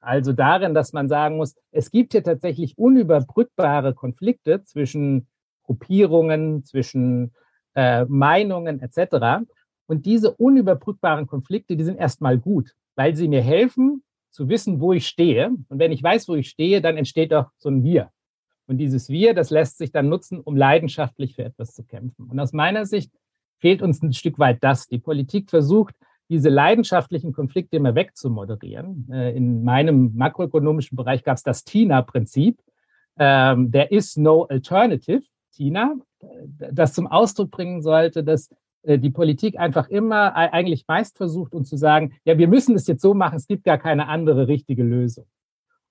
Also 0.00 0.32
darin, 0.32 0.74
dass 0.74 0.92
man 0.92 1.08
sagen 1.08 1.36
muss, 1.36 1.54
es 1.72 1.90
gibt 1.90 2.12
hier 2.12 2.22
tatsächlich 2.22 2.78
unüberbrückbare 2.78 3.94
Konflikte 3.94 4.62
zwischen 4.62 5.26
Gruppierungen, 5.62 6.64
zwischen 6.64 7.32
äh, 7.74 8.04
Meinungen 8.06 8.80
etc. 8.80 9.44
Und 9.86 10.06
diese 10.06 10.32
unüberbrückbaren 10.32 11.26
Konflikte, 11.26 11.76
die 11.76 11.84
sind 11.84 11.98
erstmal 11.98 12.38
gut, 12.38 12.74
weil 12.96 13.16
sie 13.16 13.28
mir 13.28 13.42
helfen 13.42 14.02
zu 14.30 14.48
wissen, 14.48 14.80
wo 14.80 14.92
ich 14.92 15.06
stehe. 15.06 15.50
Und 15.68 15.78
wenn 15.78 15.92
ich 15.92 16.02
weiß, 16.02 16.28
wo 16.28 16.34
ich 16.34 16.48
stehe, 16.48 16.80
dann 16.80 16.96
entsteht 16.96 17.34
auch 17.34 17.50
so 17.58 17.68
ein 17.68 17.82
Wir. 17.82 18.10
Und 18.66 18.78
dieses 18.78 19.08
Wir, 19.08 19.34
das 19.34 19.50
lässt 19.50 19.78
sich 19.78 19.90
dann 19.90 20.08
nutzen, 20.08 20.40
um 20.40 20.56
leidenschaftlich 20.56 21.34
für 21.34 21.44
etwas 21.44 21.74
zu 21.74 21.82
kämpfen. 21.82 22.30
Und 22.30 22.38
aus 22.38 22.52
meiner 22.52 22.86
Sicht 22.86 23.12
fehlt 23.58 23.82
uns 23.82 24.00
ein 24.02 24.12
Stück 24.12 24.38
weit 24.38 24.62
das. 24.62 24.86
Die 24.86 24.98
Politik 24.98 25.50
versucht, 25.50 25.94
diese 26.28 26.48
leidenschaftlichen 26.48 27.32
Konflikte 27.32 27.76
immer 27.76 27.96
wegzumoderieren. 27.96 29.08
Äh, 29.12 29.36
in 29.36 29.64
meinem 29.64 30.12
makroökonomischen 30.14 30.96
Bereich 30.96 31.24
gab 31.24 31.36
es 31.36 31.42
das 31.42 31.64
TINA-Prinzip. 31.64 32.60
Ähm, 33.18 33.72
there 33.72 33.88
is 33.90 34.16
no 34.16 34.44
alternative, 34.44 35.22
TINA, 35.60 35.96
das 36.72 36.94
zum 36.94 37.06
Ausdruck 37.06 37.50
bringen 37.50 37.82
sollte, 37.82 38.24
dass 38.24 38.48
äh, 38.82 38.98
die 38.98 39.10
Politik 39.10 39.58
einfach 39.58 39.88
immer 39.88 40.34
eigentlich 40.34 40.86
meist 40.88 41.18
versucht, 41.18 41.54
uns 41.54 41.68
zu 41.68 41.76
sagen, 41.76 42.14
ja, 42.24 42.38
wir 42.38 42.48
müssen 42.48 42.74
es 42.74 42.86
jetzt 42.86 43.02
so 43.02 43.12
machen, 43.12 43.36
es 43.36 43.46
gibt 43.46 43.64
gar 43.64 43.76
keine 43.76 44.08
andere 44.08 44.48
richtige 44.48 44.82
Lösung. 44.82 45.26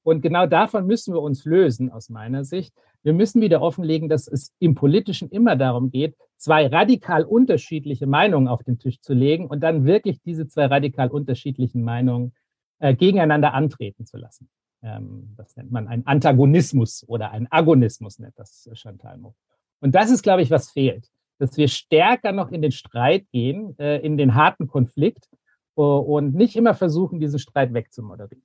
Und 0.02 0.22
genau 0.22 0.48
davon 0.48 0.88
müssen 0.88 1.14
wir 1.14 1.22
uns 1.22 1.46
lösen, 1.46 1.92
aus 1.92 2.10
meiner 2.10 2.44
Sicht. 2.44 2.74
Wir 3.04 3.14
müssen 3.14 3.42
wieder 3.42 3.62
offenlegen, 3.62 4.10
dass 4.10 4.28
es 4.28 4.54
im 4.58 4.74
Politischen 4.74 5.30
immer 5.30 5.56
darum 5.56 5.92
geht, 5.92 6.16
zwei 6.36 6.66
radikal 6.66 7.24
unterschiedliche 7.24 8.08
Meinungen 8.08 8.48
auf 8.48 8.64
den 8.64 8.80
Tisch 8.80 9.02
zu 9.02 9.14
legen 9.14 9.46
und 9.46 9.62
dann 9.62 9.86
wirklich 9.86 10.20
diese 10.24 10.48
zwei 10.48 10.66
radikal 10.66 11.10
unterschiedlichen 11.10 11.84
Meinungen 11.84 12.34
äh, 12.80 12.96
gegeneinander 12.96 13.54
antreten 13.54 14.06
zu 14.06 14.18
lassen. 14.18 14.50
Ähm, 14.82 15.36
das 15.38 15.56
nennt 15.58 15.72
man 15.72 15.88
ein 15.88 16.08
Antagonismus 16.08 17.06
oder 17.08 17.32
ein 17.32 17.48
Agonismus, 17.52 18.18
nennt 18.18 18.40
das 18.40 18.68
Chantal 18.74 19.18
Mouffe. 19.18 19.49
Und 19.82 19.96
das 19.96 20.12
ist, 20.12 20.24
glaube 20.24 20.42
ich, 20.42 20.52
was 20.52 20.72
fehlt, 20.72 21.08
dass 21.40 21.58
wir 21.58 21.68
stärker 21.68 22.32
noch 22.32 22.52
in 22.52 22.62
den 22.62 22.72
Streit 22.72 23.26
gehen, 23.32 23.78
äh, 23.80 23.98
in 24.00 24.18
den 24.18 24.36
harten 24.36 24.68
Konflikt 24.68 25.30
uh, 25.78 25.82
und 25.82 26.36
nicht 26.36 26.56
immer 26.56 26.76
versuchen, 26.76 27.20
diesen 27.20 27.40
Streit 27.40 27.74
wegzumoderieren. 27.74 28.44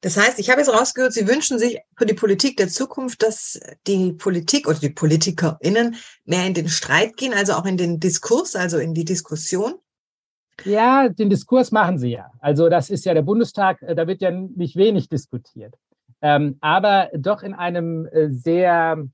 Das 0.00 0.16
heißt, 0.16 0.38
ich 0.38 0.48
habe 0.48 0.60
jetzt 0.60 0.72
rausgehört, 0.72 1.12
Sie 1.12 1.26
wünschen 1.26 1.58
sich 1.58 1.80
für 1.96 2.06
die 2.06 2.14
Politik 2.14 2.56
der 2.56 2.68
Zukunft, 2.68 3.22
dass 3.22 3.60
die 3.88 4.12
Politik 4.12 4.68
oder 4.68 4.78
die 4.78 4.90
PolitikerInnen 4.90 5.96
mehr 6.24 6.46
in 6.46 6.54
den 6.54 6.68
Streit 6.68 7.16
gehen, 7.16 7.34
also 7.34 7.54
auch 7.54 7.66
in 7.66 7.76
den 7.76 7.98
Diskurs, 7.98 8.54
also 8.54 8.78
in 8.78 8.94
die 8.94 9.04
Diskussion. 9.04 9.74
Ja, 10.64 11.08
den 11.08 11.30
Diskurs 11.30 11.72
machen 11.72 11.98
sie 11.98 12.10
ja. 12.10 12.30
Also 12.40 12.68
das 12.68 12.90
ist 12.90 13.04
ja 13.04 13.14
der 13.14 13.22
Bundestag, 13.22 13.82
äh, 13.82 13.94
da 13.94 14.06
wird 14.06 14.20
ja 14.20 14.30
nicht 14.30 14.76
wenig 14.76 15.08
diskutiert. 15.08 15.74
Ähm, 16.20 16.58
aber 16.60 17.10
doch 17.16 17.42
in 17.42 17.54
einem 17.54 18.06
äh, 18.06 18.30
sehr 18.30 19.04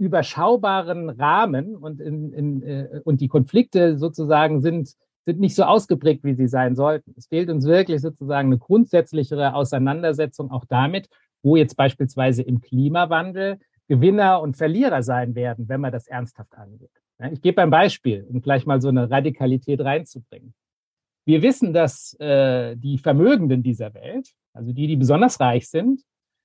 überschaubaren 0.00 1.10
Rahmen 1.10 1.76
und, 1.76 2.00
in, 2.00 2.32
in, 2.32 2.62
äh, 2.62 3.00
und 3.04 3.20
die 3.20 3.28
Konflikte 3.28 3.98
sozusagen 3.98 4.60
sind 4.60 4.96
sind 5.26 5.38
nicht 5.38 5.54
so 5.54 5.64
ausgeprägt, 5.64 6.24
wie 6.24 6.34
sie 6.34 6.48
sein 6.48 6.74
sollten. 6.74 7.14
Es 7.16 7.26
fehlt 7.26 7.50
uns 7.50 7.66
wirklich 7.66 8.00
sozusagen 8.00 8.48
eine 8.48 8.58
grundsätzlichere 8.58 9.54
Auseinandersetzung 9.54 10.50
auch 10.50 10.64
damit, 10.64 11.08
wo 11.42 11.56
jetzt 11.56 11.76
beispielsweise 11.76 12.42
im 12.42 12.60
Klimawandel 12.60 13.58
Gewinner 13.86 14.40
und 14.40 14.56
Verlierer 14.56 15.02
sein 15.02 15.34
werden, 15.34 15.68
wenn 15.68 15.80
man 15.80 15.92
das 15.92 16.06
ernsthaft 16.06 16.56
angeht. 16.56 16.90
Ich 17.32 17.42
gebe 17.42 17.60
ein 17.60 17.70
Beispiel, 17.70 18.26
um 18.30 18.40
gleich 18.40 18.64
mal 18.64 18.80
so 18.80 18.88
eine 18.88 19.10
Radikalität 19.10 19.80
reinzubringen. 19.80 20.54
Wir 21.26 21.42
wissen, 21.42 21.72
dass 21.72 22.14
äh, 22.18 22.76
die 22.76 22.98
Vermögenden 22.98 23.62
dieser 23.62 23.92
Welt, 23.94 24.30
also 24.54 24.72
die, 24.72 24.86
die 24.86 24.96
besonders 24.96 25.38
reich 25.38 25.68
sind, 25.68 26.02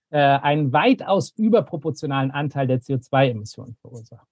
äh, 0.10 0.20
einen 0.20 0.72
weitaus 0.74 1.32
überproportionalen 1.36 2.32
Anteil 2.32 2.68
der 2.68 2.82
CO2-Emissionen 2.82 3.76
verursachen. 3.82 4.28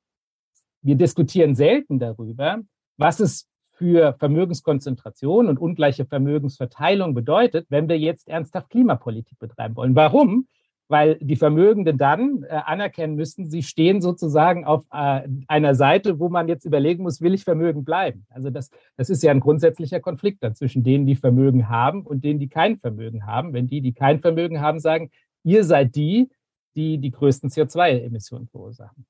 Wir 0.81 0.95
diskutieren 0.95 1.55
selten 1.55 1.99
darüber, 1.99 2.59
was 2.97 3.19
es 3.19 3.47
für 3.73 4.13
Vermögenskonzentration 4.19 5.47
und 5.47 5.59
ungleiche 5.59 6.05
Vermögensverteilung 6.05 7.13
bedeutet, 7.13 7.65
wenn 7.69 7.89
wir 7.89 7.97
jetzt 7.97 8.27
ernsthaft 8.27 8.69
Klimapolitik 8.69 9.39
betreiben 9.39 9.75
wollen. 9.75 9.95
Warum? 9.95 10.47
Weil 10.89 11.15
die 11.15 11.37
Vermögenden 11.37 11.97
dann 11.97 12.43
äh, 12.43 12.49
anerkennen 12.65 13.15
müssen, 13.15 13.49
sie 13.49 13.63
stehen 13.63 14.01
sozusagen 14.01 14.63
auf 14.65 14.83
äh, 14.91 15.21
einer 15.47 15.73
Seite, 15.73 16.19
wo 16.19 16.29
man 16.29 16.47
jetzt 16.47 16.65
überlegen 16.65 17.03
muss, 17.03 17.21
will 17.21 17.33
ich 17.33 17.45
Vermögen 17.45 17.83
bleiben? 17.83 18.25
Also 18.29 18.49
das, 18.51 18.69
das 18.95 19.09
ist 19.09 19.23
ja 19.23 19.31
ein 19.31 19.39
grundsätzlicher 19.39 20.01
Konflikt 20.01 20.43
dann 20.43 20.55
zwischen 20.55 20.83
denen, 20.83 21.07
die 21.07 21.15
Vermögen 21.15 21.67
haben 21.67 22.03
und 22.03 22.23
denen, 22.23 22.39
die 22.39 22.49
kein 22.49 22.77
Vermögen 22.77 23.25
haben. 23.25 23.53
Wenn 23.53 23.67
die, 23.67 23.81
die 23.81 23.93
kein 23.93 24.19
Vermögen 24.19 24.61
haben, 24.61 24.79
sagen, 24.79 25.09
ihr 25.43 25.63
seid 25.63 25.95
die, 25.95 26.29
die 26.75 26.97
die 26.97 27.11
größten 27.11 27.49
CO2-Emissionen 27.49 28.47
verursachen. 28.47 29.05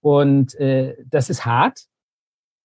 Und 0.00 0.54
äh, 0.56 0.96
das 1.06 1.30
ist 1.30 1.44
hart, 1.44 1.88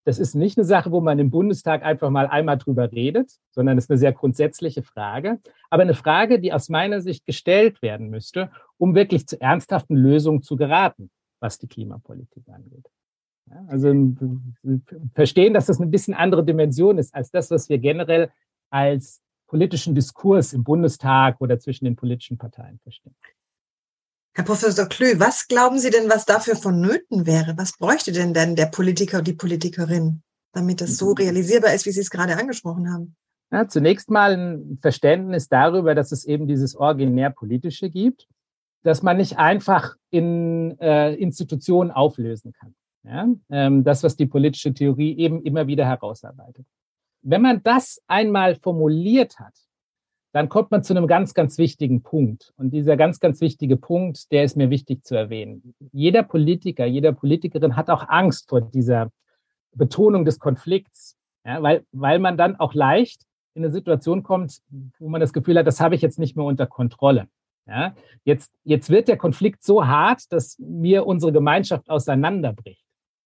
das 0.06 0.20
ist 0.20 0.36
nicht 0.36 0.58
eine 0.58 0.66
Sache, 0.66 0.92
wo 0.92 1.00
man 1.00 1.18
im 1.20 1.30
Bundestag 1.30 1.84
einfach 1.84 2.10
mal 2.10 2.28
einmal 2.28 2.58
drüber 2.58 2.92
redet, 2.92 3.40
sondern 3.52 3.78
es 3.78 3.86
ist 3.86 3.92
eine 3.92 3.98
sehr 3.98 4.12
grundsätzliche 4.12 4.84
Frage. 4.84 5.40
Aber 5.70 5.84
eine 5.84 5.94
Frage, 5.94 6.40
die 6.40 6.52
aus 6.52 6.68
meiner 6.68 7.02
Sicht 7.02 7.26
gestellt 7.26 7.82
werden 7.82 8.10
müsste, 8.10 8.52
um 8.78 8.96
wirklich 8.96 9.28
zu 9.28 9.40
ernsthaften 9.40 9.96
Lösungen 9.96 10.42
zu 10.42 10.58
geraten, 10.58 11.10
was 11.40 11.58
die 11.58 11.68
Klimapolitik 11.68 12.44
angeht. 12.50 12.86
Ja, 13.50 13.66
also 13.68 13.94
verstehen, 15.14 15.54
dass 15.54 15.68
das 15.68 15.80
eine 15.80 15.90
bisschen 15.90 16.14
andere 16.14 16.44
Dimension 16.44 16.98
ist 16.98 17.16
als 17.16 17.32
das, 17.32 17.50
was 17.50 17.70
wir 17.70 17.78
generell 17.78 18.30
als 18.70 19.23
politischen 19.54 19.94
Diskurs 19.94 20.52
im 20.52 20.64
Bundestag 20.64 21.40
oder 21.40 21.60
zwischen 21.60 21.86
den 21.86 21.96
politischen 21.96 22.40
Parteien 22.40 22.80
verstehen. 22.80 23.14
Herr 24.34 24.46
Professor 24.46 24.88
Klü, 24.88 25.20
was 25.20 25.48
glauben 25.48 25.78
Sie 25.78 25.92
denn, 25.92 26.10
was 26.10 26.26
dafür 26.26 26.56
vonnöten 26.56 27.28
wäre? 27.28 27.54
Was 27.56 27.78
bräuchte 27.78 28.12
denn 28.12 28.34
denn 28.34 28.56
der 28.56 28.66
Politiker, 28.66 29.22
die 29.22 29.34
Politikerin, 29.34 30.24
damit 30.54 30.82
das 30.82 30.98
so 30.98 31.12
realisierbar 31.12 31.72
ist, 31.72 31.86
wie 31.86 31.92
Sie 31.92 32.00
es 32.00 32.10
gerade 32.10 32.36
angesprochen 32.36 32.92
haben? 32.92 33.16
Ja, 33.52 33.68
zunächst 33.68 34.10
mal 34.10 34.36
ein 34.36 34.80
Verständnis 34.82 35.50
darüber, 35.50 35.94
dass 35.94 36.12
es 36.12 36.26
eben 36.26 36.48
dieses 36.48 36.76
originär 36.76 37.30
Politische 37.30 37.92
gibt, 37.92 38.28
dass 38.82 39.04
man 39.04 39.18
nicht 39.18 39.38
einfach 39.38 39.94
in 40.10 40.80
äh, 40.80 41.14
Institutionen 41.14 41.92
auflösen 41.92 42.54
kann. 42.54 42.74
Ja? 43.04 43.28
Ähm, 43.52 43.84
das, 43.84 44.02
was 44.02 44.16
die 44.16 44.26
politische 44.26 44.74
Theorie 44.74 45.16
eben 45.16 45.44
immer 45.44 45.68
wieder 45.68 45.86
herausarbeitet. 45.86 46.66
Wenn 47.24 47.42
man 47.42 47.64
das 47.64 48.02
einmal 48.08 48.56
formuliert 48.56 49.40
hat, 49.40 49.54
dann 50.34 50.50
kommt 50.50 50.72
man 50.72 50.84
zu 50.84 50.94
einem 50.94 51.08
ganz, 51.08 51.34
ganz 51.34 51.58
wichtigen 51.58 52.02
Punkt. 52.02 52.54
Und 52.58 52.72
dieser 52.72 52.98
ganz, 52.98 53.20
ganz 53.20 53.40
wichtige 53.40 53.78
Punkt, 53.78 54.32
der 54.32 54.44
ist 54.44 54.58
mir 54.58 54.70
wichtig 54.70 55.04
zu 55.06 55.16
erwähnen. 55.16 55.76
Jeder 55.92 56.24
Politiker, 56.24 56.86
jeder 56.86 57.14
Politikerin 57.14 57.76
hat 57.76 57.90
auch 57.90 58.10
Angst 58.10 58.50
vor 58.50 58.62
dieser 58.62 59.12
Betonung 59.74 60.26
des 60.26 60.40
Konflikts, 60.40 61.18
ja, 61.46 61.62
weil, 61.62 61.86
weil 61.92 62.20
man 62.20 62.36
dann 62.36 62.56
auch 62.56 62.74
leicht 62.74 63.24
in 63.54 63.64
eine 63.64 63.72
Situation 63.72 64.24
kommt, 64.24 64.60
wo 65.00 65.08
man 65.08 65.22
das 65.22 65.34
Gefühl 65.34 65.58
hat, 65.58 65.68
das 65.68 65.80
habe 65.80 65.96
ich 65.96 66.02
jetzt 66.02 66.20
nicht 66.20 66.36
mehr 66.36 66.46
unter 66.46 66.66
Kontrolle. 66.66 67.28
Ja, 67.66 67.96
jetzt, 68.26 68.52
jetzt 68.66 68.90
wird 68.90 69.08
der 69.08 69.18
Konflikt 69.18 69.64
so 69.64 69.88
hart, 69.88 70.32
dass 70.34 70.58
mir 70.60 71.06
unsere 71.06 71.32
Gemeinschaft 71.32 71.90
auseinanderbricht. 71.90 72.84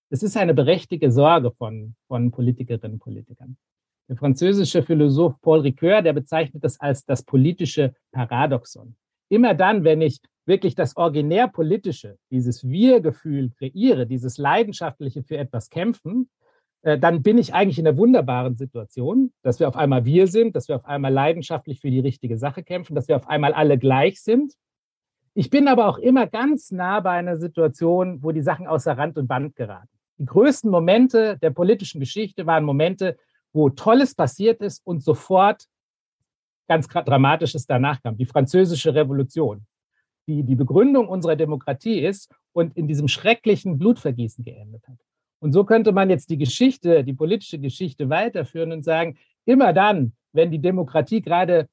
Das 0.10 0.22
ist 0.24 0.38
eine 0.38 0.54
berechtigte 0.54 1.12
Sorge 1.12 1.52
von, 1.52 1.96
von 2.08 2.32
Politikerinnen 2.32 2.94
und 2.94 3.00
Politikern. 3.00 3.58
Der 4.10 4.16
französische 4.16 4.84
Philosoph 4.84 5.40
Paul 5.42 5.60
Ricoeur, 5.60 6.02
der 6.02 6.14
bezeichnet 6.14 6.64
das 6.64 6.80
als 6.80 7.06
das 7.06 7.24
politische 7.24 7.94
Paradoxon. 8.12 8.96
Immer 9.30 9.54
dann, 9.54 9.84
wenn 9.84 10.02
ich 10.02 10.20
wirklich 10.46 10.76
das 10.76 10.96
originär 10.96 11.50
politische, 11.50 12.18
dieses 12.32 12.68
Wir-Gefühl 12.68 13.52
kreiere, 13.58 14.08
dieses 14.08 14.38
leidenschaftliche 14.38 15.24
für 15.24 15.38
etwas 15.38 15.70
kämpfen, 15.70 16.30
äh, 16.84 16.98
dann 16.98 17.22
bin 17.22 17.38
ich 17.38 17.54
eigentlich 17.54 17.80
in 17.80 17.84
der 17.84 17.98
wunderbaren 17.98 18.56
Situation, 18.56 19.34
dass 19.42 19.60
wir 19.60 19.68
auf 19.68 19.76
einmal 19.76 20.06
wir 20.06 20.28
sind, 20.28 20.56
dass 20.56 20.70
wir 20.70 20.78
auf 20.78 20.86
einmal 20.86 21.12
leidenschaftlich 21.12 21.82
für 21.82 21.92
die 21.92 22.00
richtige 22.00 22.38
Sache 22.38 22.64
kämpfen, 22.64 22.96
dass 22.96 23.10
wir 23.10 23.18
auf 23.18 23.28
einmal 23.28 23.54
alle 23.54 23.78
gleich 23.78 24.22
sind. 24.22 24.54
Ich 25.34 25.50
bin 25.50 25.68
aber 25.68 25.88
auch 25.88 25.98
immer 25.98 26.28
ganz 26.28 26.72
nah 26.72 27.02
bei 27.02 27.12
einer 27.12 27.38
Situation, 27.38 28.24
wo 28.24 28.32
die 28.32 28.42
Sachen 28.42 28.68
außer 28.68 28.98
Rand 28.98 29.18
und 29.18 29.28
Band 29.28 29.56
geraten. 29.56 29.90
Die 30.18 30.26
größten 30.26 30.72
Momente 30.72 31.38
der 31.40 31.52
politischen 31.52 32.00
Geschichte 32.00 32.46
waren 32.46 32.64
Momente, 32.64 33.18
wo 33.54 33.70
Tolles 33.70 34.16
passiert 34.16 34.62
ist 34.62 34.82
und 34.86 35.04
sofort 35.04 35.66
ganz 36.68 36.88
Dramatisches 36.88 37.66
danach 37.66 38.02
kam. 38.02 38.18
Die 38.18 38.26
französische 38.26 38.94
Revolution, 38.94 39.66
die 40.28 40.44
die 40.44 40.56
Begründung 40.56 41.08
unserer 41.08 41.36
Demokratie 41.36 42.00
ist 42.00 42.30
und 42.54 42.76
in 42.76 42.88
diesem 42.88 43.08
schrecklichen 43.08 43.78
Blutvergießen 43.78 44.44
geendet 44.44 44.88
hat. 44.88 44.98
Und 45.40 45.54
so 45.54 45.64
könnte 45.64 45.92
man 45.92 46.10
jetzt 46.10 46.30
die 46.30 46.38
Geschichte, 46.38 47.04
die 47.04 47.14
politische 47.14 47.60
Geschichte 47.60 48.10
weiterführen 48.10 48.72
und 48.72 48.84
sagen, 48.84 49.18
immer 49.46 49.72
dann, 49.72 50.14
wenn 50.34 50.52
die 50.52 50.60
Demokratie 50.60 51.22
gerade 51.22 51.68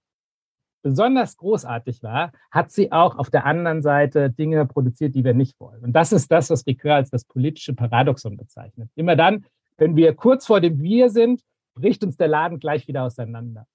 besonders 0.82 1.38
großartig 1.38 2.02
war, 2.02 2.30
hat 2.50 2.70
sie 2.70 2.92
auch 2.92 3.16
auf 3.16 3.30
der 3.30 3.46
anderen 3.46 3.82
Seite 3.82 4.30
Dinge 4.30 4.66
produziert, 4.66 5.14
die 5.14 5.24
wir 5.24 5.32
nicht 5.32 5.58
wollen. 5.58 5.82
Und 5.82 5.94
das 5.94 6.12
ist 6.12 6.30
das, 6.30 6.50
was 6.50 6.66
Ricoeur 6.66 6.96
als 6.96 7.10
das 7.10 7.24
politische 7.24 7.74
Paradoxon 7.74 8.36
bezeichnet. 8.36 8.90
Immer 8.94 9.16
dann, 9.16 9.46
wenn 9.78 9.96
wir 9.96 10.14
kurz 10.14 10.46
vor 10.46 10.60
dem 10.60 10.80
Wir 10.82 11.08
sind 11.08 11.40
bricht 11.74 12.04
uns 12.04 12.16
der 12.16 12.28
Laden 12.28 12.58
gleich 12.58 12.88
wieder 12.88 13.04
auseinander. 13.04 13.66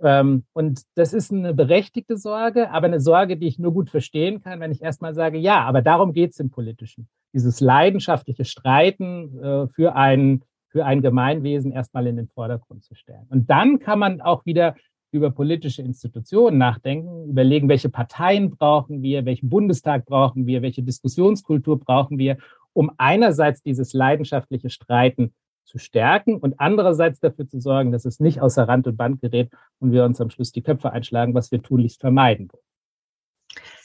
Ähm, 0.00 0.44
und 0.52 0.82
das 0.94 1.12
ist 1.12 1.32
eine 1.32 1.54
berechtigte 1.54 2.16
Sorge, 2.16 2.70
aber 2.70 2.86
eine 2.86 3.00
Sorge, 3.00 3.36
die 3.36 3.48
ich 3.48 3.58
nur 3.58 3.72
gut 3.72 3.90
verstehen 3.90 4.40
kann, 4.40 4.60
wenn 4.60 4.70
ich 4.70 4.82
erstmal 4.82 5.14
sage, 5.14 5.38
ja, 5.38 5.64
aber 5.64 5.82
darum 5.82 6.12
geht 6.12 6.32
es 6.32 6.40
im 6.40 6.50
Politischen. 6.50 7.08
Dieses 7.32 7.60
leidenschaftliche 7.60 8.44
Streiten 8.44 9.38
äh, 9.42 9.68
für, 9.68 9.96
ein, 9.96 10.42
für 10.68 10.84
ein 10.84 11.02
Gemeinwesen 11.02 11.72
erstmal 11.72 12.06
in 12.06 12.16
den 12.16 12.28
Vordergrund 12.28 12.84
zu 12.84 12.94
stellen. 12.94 13.26
Und 13.30 13.50
dann 13.50 13.80
kann 13.80 13.98
man 13.98 14.20
auch 14.20 14.46
wieder 14.46 14.76
über 15.10 15.30
politische 15.30 15.82
Institutionen 15.82 16.58
nachdenken, 16.58 17.30
überlegen, 17.30 17.68
welche 17.68 17.88
Parteien 17.88 18.50
brauchen 18.50 19.02
wir, 19.02 19.24
welchen 19.24 19.48
Bundestag 19.48 20.04
brauchen 20.04 20.46
wir, 20.46 20.62
welche 20.62 20.82
Diskussionskultur 20.82 21.80
brauchen 21.80 22.18
wir, 22.18 22.36
um 22.72 22.92
einerseits 22.98 23.62
dieses 23.62 23.94
leidenschaftliche 23.94 24.70
Streiten 24.70 25.32
zu 25.68 25.78
stärken 25.78 26.38
und 26.38 26.58
andererseits 26.58 27.20
dafür 27.20 27.46
zu 27.46 27.60
sorgen, 27.60 27.92
dass 27.92 28.04
es 28.04 28.20
nicht 28.20 28.40
außer 28.40 28.66
Rand 28.66 28.86
und 28.86 28.96
Band 28.96 29.20
gerät 29.20 29.50
und 29.78 29.92
wir 29.92 30.04
uns 30.04 30.20
am 30.20 30.30
Schluss 30.30 30.50
die 30.50 30.62
Köpfe 30.62 30.90
einschlagen, 30.90 31.34
was 31.34 31.52
wir 31.52 31.62
tunlichst 31.62 32.00
vermeiden 32.00 32.48
wollen. 32.50 32.64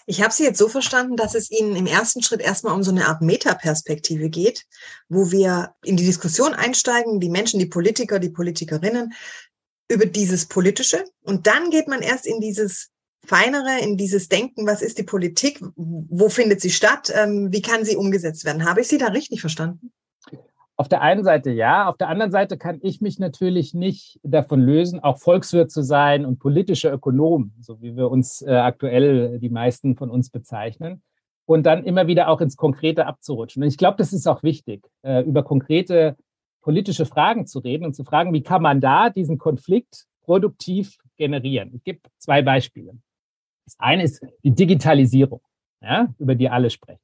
Ich 0.06 0.22
habe 0.22 0.34
Sie 0.34 0.44
jetzt 0.44 0.58
so 0.58 0.68
verstanden, 0.68 1.16
dass 1.16 1.36
es 1.36 1.50
Ihnen 1.50 1.76
im 1.76 1.86
ersten 1.86 2.22
Schritt 2.22 2.42
erstmal 2.42 2.74
um 2.74 2.84
so 2.84 2.92
eine 2.92 3.08
Art 3.08 3.22
Metaperspektive 3.22 4.30
geht, 4.30 4.66
wo 5.08 5.32
wir 5.32 5.74
in 5.84 5.96
die 5.96 6.06
Diskussion 6.06 6.54
einsteigen, 6.54 7.20
die 7.20 7.30
Menschen, 7.30 7.60
die 7.60 7.68
Politiker, 7.68 8.20
die 8.20 8.30
Politikerinnen, 8.30 9.14
über 9.90 10.06
dieses 10.06 10.46
Politische. 10.46 11.04
Und 11.22 11.48
dann 11.48 11.70
geht 11.70 11.88
man 11.88 12.02
erst 12.02 12.28
in 12.28 12.42
dieses 12.42 12.90
Feinere, 13.26 13.80
in 13.80 13.96
dieses 13.96 14.28
Denken, 14.28 14.68
was 14.68 14.82
ist 14.82 14.98
die 14.98 15.04
Politik, 15.04 15.62
wo 15.76 16.28
findet 16.28 16.60
sie 16.60 16.72
statt, 16.72 17.12
ähm, 17.16 17.50
wie 17.52 17.62
kann 17.62 17.86
sie 17.86 17.96
umgesetzt 17.96 18.44
werden. 18.44 18.66
Habe 18.66 18.82
ich 18.82 18.90
Sie 18.90 18.98
da 18.98 19.08
richtig 19.08 19.40
verstanden? 19.40 19.94
Auf 20.76 20.90
der 20.90 21.02
einen 21.02 21.24
Seite 21.24 21.52
ja, 21.52 21.88
auf 21.88 21.98
der 21.98 22.10
anderen 22.10 22.32
Seite 22.32 22.58
kann 22.58 22.80
ich 22.82 23.00
mich 23.00 23.20
natürlich 23.20 23.76
nicht 23.76 24.20
davon 24.24 24.60
lösen, 24.60 25.00
auch 25.02 25.20
Volkswirt 25.20 25.70
zu 25.70 25.84
sein 25.84 26.26
und 26.26 26.40
politischer 26.40 26.92
Ökonom, 26.92 27.54
so 27.60 27.82
wie 27.82 27.96
wir 27.96 28.10
uns 28.10 28.42
äh, 28.42 28.52
aktuell 28.52 29.40
die 29.40 29.50
meisten 29.50 29.96
von 29.96 30.10
uns 30.10 30.32
bezeichnen, 30.32 31.04
und 31.46 31.66
dann 31.66 31.84
immer 31.84 32.08
wieder 32.08 32.30
auch 32.30 32.42
ins 32.42 32.56
Konkrete 32.56 33.06
abzurutschen. 33.06 33.62
Und 33.62 33.70
ich 33.70 33.78
glaube, 33.78 33.98
das 33.98 34.14
ist 34.14 34.28
auch 34.28 34.42
wichtig, 34.44 34.90
äh, 35.04 35.22
über 35.24 35.44
konkrete 35.44 36.16
politische 36.62 37.06
Fragen 37.06 37.46
zu 37.46 37.60
reden 37.60 37.86
und 37.86 37.94
zu 37.94 38.04
fragen, 38.04 38.34
wie 38.34 38.42
kann 38.42 38.62
man 38.62 38.82
da 38.82 39.10
diesen 39.10 39.38
Konflikt 39.38 40.06
produktiv 40.24 40.98
generieren. 41.18 41.72
Ich 41.76 41.84
gebe 41.84 42.00
zwei 42.18 42.42
Beispiele. 42.42 42.98
Das 43.66 43.76
eine 43.78 44.04
ist 44.04 44.26
die 44.44 44.56
Digitalisierung, 44.56 45.42
ja, 45.82 46.14
über 46.18 46.36
die 46.36 46.50
alle 46.50 46.70
sprechen 46.70 47.03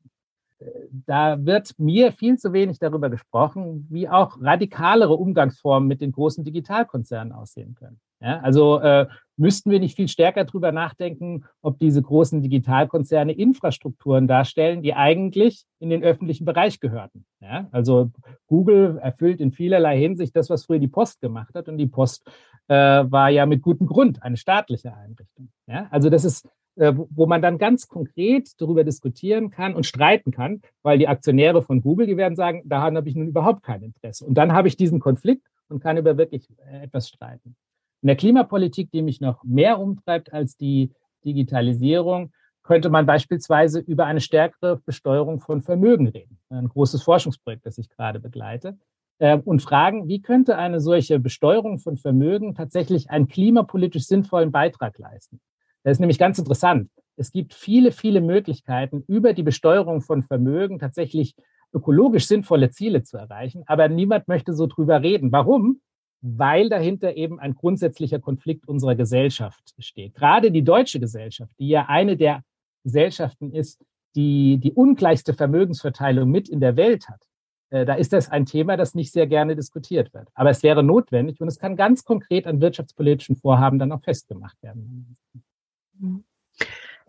da 0.91 1.45
wird 1.45 1.73
mir 1.77 2.11
viel 2.11 2.37
zu 2.37 2.51
wenig 2.53 2.79
darüber 2.79 3.09
gesprochen, 3.09 3.87
wie 3.89 4.09
auch 4.09 4.37
radikalere 4.41 5.13
Umgangsformen 5.13 5.87
mit 5.87 6.01
den 6.01 6.11
großen 6.11 6.43
Digitalkonzernen 6.43 7.33
aussehen 7.33 7.75
können. 7.75 7.99
Ja, 8.21 8.41
also 8.41 8.79
äh, 8.79 9.07
müssten 9.37 9.71
wir 9.71 9.79
nicht 9.79 9.95
viel 9.95 10.09
stärker 10.09 10.43
darüber 10.43 10.73
nachdenken, 10.73 11.45
ob 11.61 11.79
diese 11.79 12.01
großen 12.01 12.41
Digitalkonzerne 12.41 13.31
Infrastrukturen 13.31 14.27
darstellen, 14.27 14.81
die 14.81 14.93
eigentlich 14.93 15.63
in 15.79 15.89
den 15.89 16.03
öffentlichen 16.03 16.43
Bereich 16.43 16.81
gehörten. 16.81 17.25
Ja, 17.39 17.69
also 17.71 18.11
Google 18.47 18.99
erfüllt 19.01 19.39
in 19.39 19.53
vielerlei 19.53 19.97
Hinsicht 19.97 20.35
das, 20.35 20.49
was 20.49 20.65
früher 20.65 20.79
die 20.79 20.89
Post 20.89 21.21
gemacht 21.21 21.55
hat. 21.55 21.69
Und 21.69 21.77
die 21.77 21.87
Post 21.87 22.29
äh, 22.67 22.75
war 22.75 23.29
ja 23.29 23.45
mit 23.45 23.61
gutem 23.61 23.87
Grund 23.87 24.21
eine 24.21 24.35
staatliche 24.35 24.93
Einrichtung. 24.93 25.49
Ja, 25.67 25.87
also 25.89 26.09
das 26.09 26.25
ist 26.25 26.45
wo 26.79 27.25
man 27.25 27.41
dann 27.41 27.57
ganz 27.57 27.87
konkret 27.87 28.49
darüber 28.59 28.83
diskutieren 28.83 29.49
kann 29.49 29.75
und 29.75 29.85
streiten 29.85 30.31
kann, 30.31 30.61
weil 30.81 30.97
die 30.97 31.07
Aktionäre 31.07 31.61
von 31.61 31.81
Google, 31.81 32.07
die 32.07 32.17
werden 32.17 32.35
sagen, 32.35 32.61
daran 32.65 32.95
habe 32.95 33.09
ich 33.09 33.15
nun 33.15 33.27
überhaupt 33.27 33.63
kein 33.63 33.83
Interesse. 33.83 34.25
Und 34.25 34.35
dann 34.35 34.53
habe 34.53 34.67
ich 34.67 34.77
diesen 34.77 34.99
Konflikt 34.99 35.45
und 35.67 35.81
kann 35.81 35.97
über 35.97 36.17
wirklich 36.17 36.47
äh, 36.65 36.83
etwas 36.83 37.09
streiten. 37.09 37.55
In 38.01 38.07
der 38.07 38.15
Klimapolitik, 38.15 38.91
die 38.91 39.01
mich 39.01 39.19
noch 39.19 39.43
mehr 39.43 39.79
umtreibt 39.79 40.31
als 40.31 40.55
die 40.55 40.91
Digitalisierung, 41.25 42.31
könnte 42.63 42.89
man 42.89 43.05
beispielsweise 43.05 43.79
über 43.79 44.05
eine 44.05 44.21
stärkere 44.21 44.77
Besteuerung 44.77 45.41
von 45.41 45.61
Vermögen 45.61 46.07
reden. 46.07 46.39
Ein 46.49 46.69
großes 46.69 47.03
Forschungsprojekt, 47.03 47.65
das 47.65 47.77
ich 47.77 47.89
gerade 47.89 48.19
begleite. 48.19 48.77
Äh, 49.17 49.37
und 49.37 49.61
fragen, 49.61 50.07
wie 50.07 50.21
könnte 50.21 50.57
eine 50.57 50.79
solche 50.79 51.19
Besteuerung 51.19 51.79
von 51.79 51.97
Vermögen 51.97 52.55
tatsächlich 52.55 53.09
einen 53.09 53.27
klimapolitisch 53.27 54.05
sinnvollen 54.05 54.51
Beitrag 54.51 54.97
leisten? 54.97 55.41
Das 55.83 55.93
ist 55.93 55.99
nämlich 55.99 56.19
ganz 56.19 56.37
interessant. 56.39 56.89
Es 57.15 57.31
gibt 57.31 57.53
viele, 57.53 57.91
viele 57.91 58.21
Möglichkeiten, 58.21 59.03
über 59.07 59.33
die 59.33 59.43
Besteuerung 59.43 60.01
von 60.01 60.23
Vermögen 60.23 60.79
tatsächlich 60.79 61.35
ökologisch 61.73 62.27
sinnvolle 62.27 62.71
Ziele 62.71 63.03
zu 63.03 63.17
erreichen. 63.17 63.63
Aber 63.67 63.89
niemand 63.89 64.27
möchte 64.27 64.53
so 64.53 64.67
drüber 64.67 65.01
reden. 65.01 65.31
Warum? 65.31 65.81
Weil 66.21 66.69
dahinter 66.69 67.15
eben 67.15 67.39
ein 67.39 67.55
grundsätzlicher 67.55 68.19
Konflikt 68.19 68.67
unserer 68.67 68.95
Gesellschaft 68.95 69.73
steht. 69.79 70.15
Gerade 70.15 70.51
die 70.51 70.63
deutsche 70.63 70.99
Gesellschaft, 70.99 71.53
die 71.59 71.69
ja 71.69 71.85
eine 71.87 72.17
der 72.17 72.43
Gesellschaften 72.83 73.51
ist, 73.51 73.83
die 74.15 74.57
die 74.57 74.73
ungleichste 74.73 75.33
Vermögensverteilung 75.33 76.29
mit 76.29 76.49
in 76.49 76.59
der 76.59 76.75
Welt 76.75 77.07
hat, 77.07 77.21
äh, 77.69 77.85
da 77.85 77.93
ist 77.93 78.13
das 78.13 78.29
ein 78.29 78.45
Thema, 78.45 78.77
das 78.77 78.95
nicht 78.95 79.11
sehr 79.11 79.27
gerne 79.27 79.55
diskutiert 79.55 80.13
wird. 80.13 80.27
Aber 80.33 80.49
es 80.49 80.63
wäre 80.63 80.83
notwendig 80.83 81.39
und 81.39 81.47
es 81.47 81.59
kann 81.59 81.75
ganz 81.75 82.03
konkret 82.03 82.47
an 82.47 82.61
wirtschaftspolitischen 82.61 83.35
Vorhaben 83.35 83.79
dann 83.79 83.91
auch 83.91 84.01
festgemacht 84.01 84.61
werden. 84.63 85.17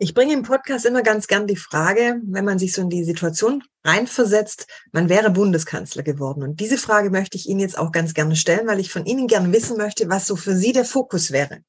Ich 0.03 0.15
bringe 0.15 0.33
im 0.33 0.41
Podcast 0.41 0.87
immer 0.87 1.03
ganz 1.03 1.27
gern 1.27 1.45
die 1.45 1.55
Frage, 1.55 2.19
wenn 2.23 2.43
man 2.43 2.57
sich 2.57 2.73
so 2.73 2.81
in 2.81 2.89
die 2.89 3.03
Situation 3.03 3.63
reinversetzt, 3.85 4.65
man 4.91 5.09
wäre 5.09 5.29
Bundeskanzler 5.29 6.01
geworden. 6.01 6.41
Und 6.41 6.59
diese 6.59 6.79
Frage 6.79 7.11
möchte 7.11 7.37
ich 7.37 7.47
Ihnen 7.47 7.59
jetzt 7.59 7.77
auch 7.77 7.91
ganz 7.91 8.15
gerne 8.15 8.35
stellen, 8.35 8.65
weil 8.65 8.79
ich 8.79 8.91
von 8.91 9.05
Ihnen 9.05 9.27
gerne 9.27 9.53
wissen 9.53 9.77
möchte, 9.77 10.09
was 10.09 10.25
so 10.25 10.35
für 10.35 10.55
Sie 10.55 10.71
der 10.71 10.85
Fokus 10.85 11.29
wäre. 11.29 11.59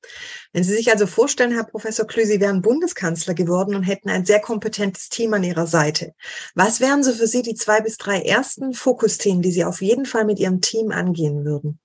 Wenn 0.54 0.64
Sie 0.64 0.74
sich 0.74 0.90
also 0.90 1.06
vorstellen, 1.06 1.52
Herr 1.52 1.64
Professor 1.64 2.06
Klü, 2.06 2.24
Sie 2.24 2.40
wären 2.40 2.62
Bundeskanzler 2.62 3.34
geworden 3.34 3.74
und 3.74 3.82
hätten 3.82 4.08
ein 4.08 4.24
sehr 4.24 4.40
kompetentes 4.40 5.10
Team 5.10 5.34
an 5.34 5.44
Ihrer 5.44 5.66
Seite. 5.66 6.14
Was 6.54 6.80
wären 6.80 7.02
so 7.02 7.12
für 7.12 7.26
Sie 7.26 7.42
die 7.42 7.54
zwei 7.54 7.82
bis 7.82 7.98
drei 7.98 8.22
ersten 8.22 8.72
Fokusthemen, 8.72 9.42
die 9.42 9.52
Sie 9.52 9.66
auf 9.66 9.82
jeden 9.82 10.06
Fall 10.06 10.24
mit 10.24 10.38
Ihrem 10.38 10.62
Team 10.62 10.90
angehen 10.90 11.44
würden? 11.44 11.80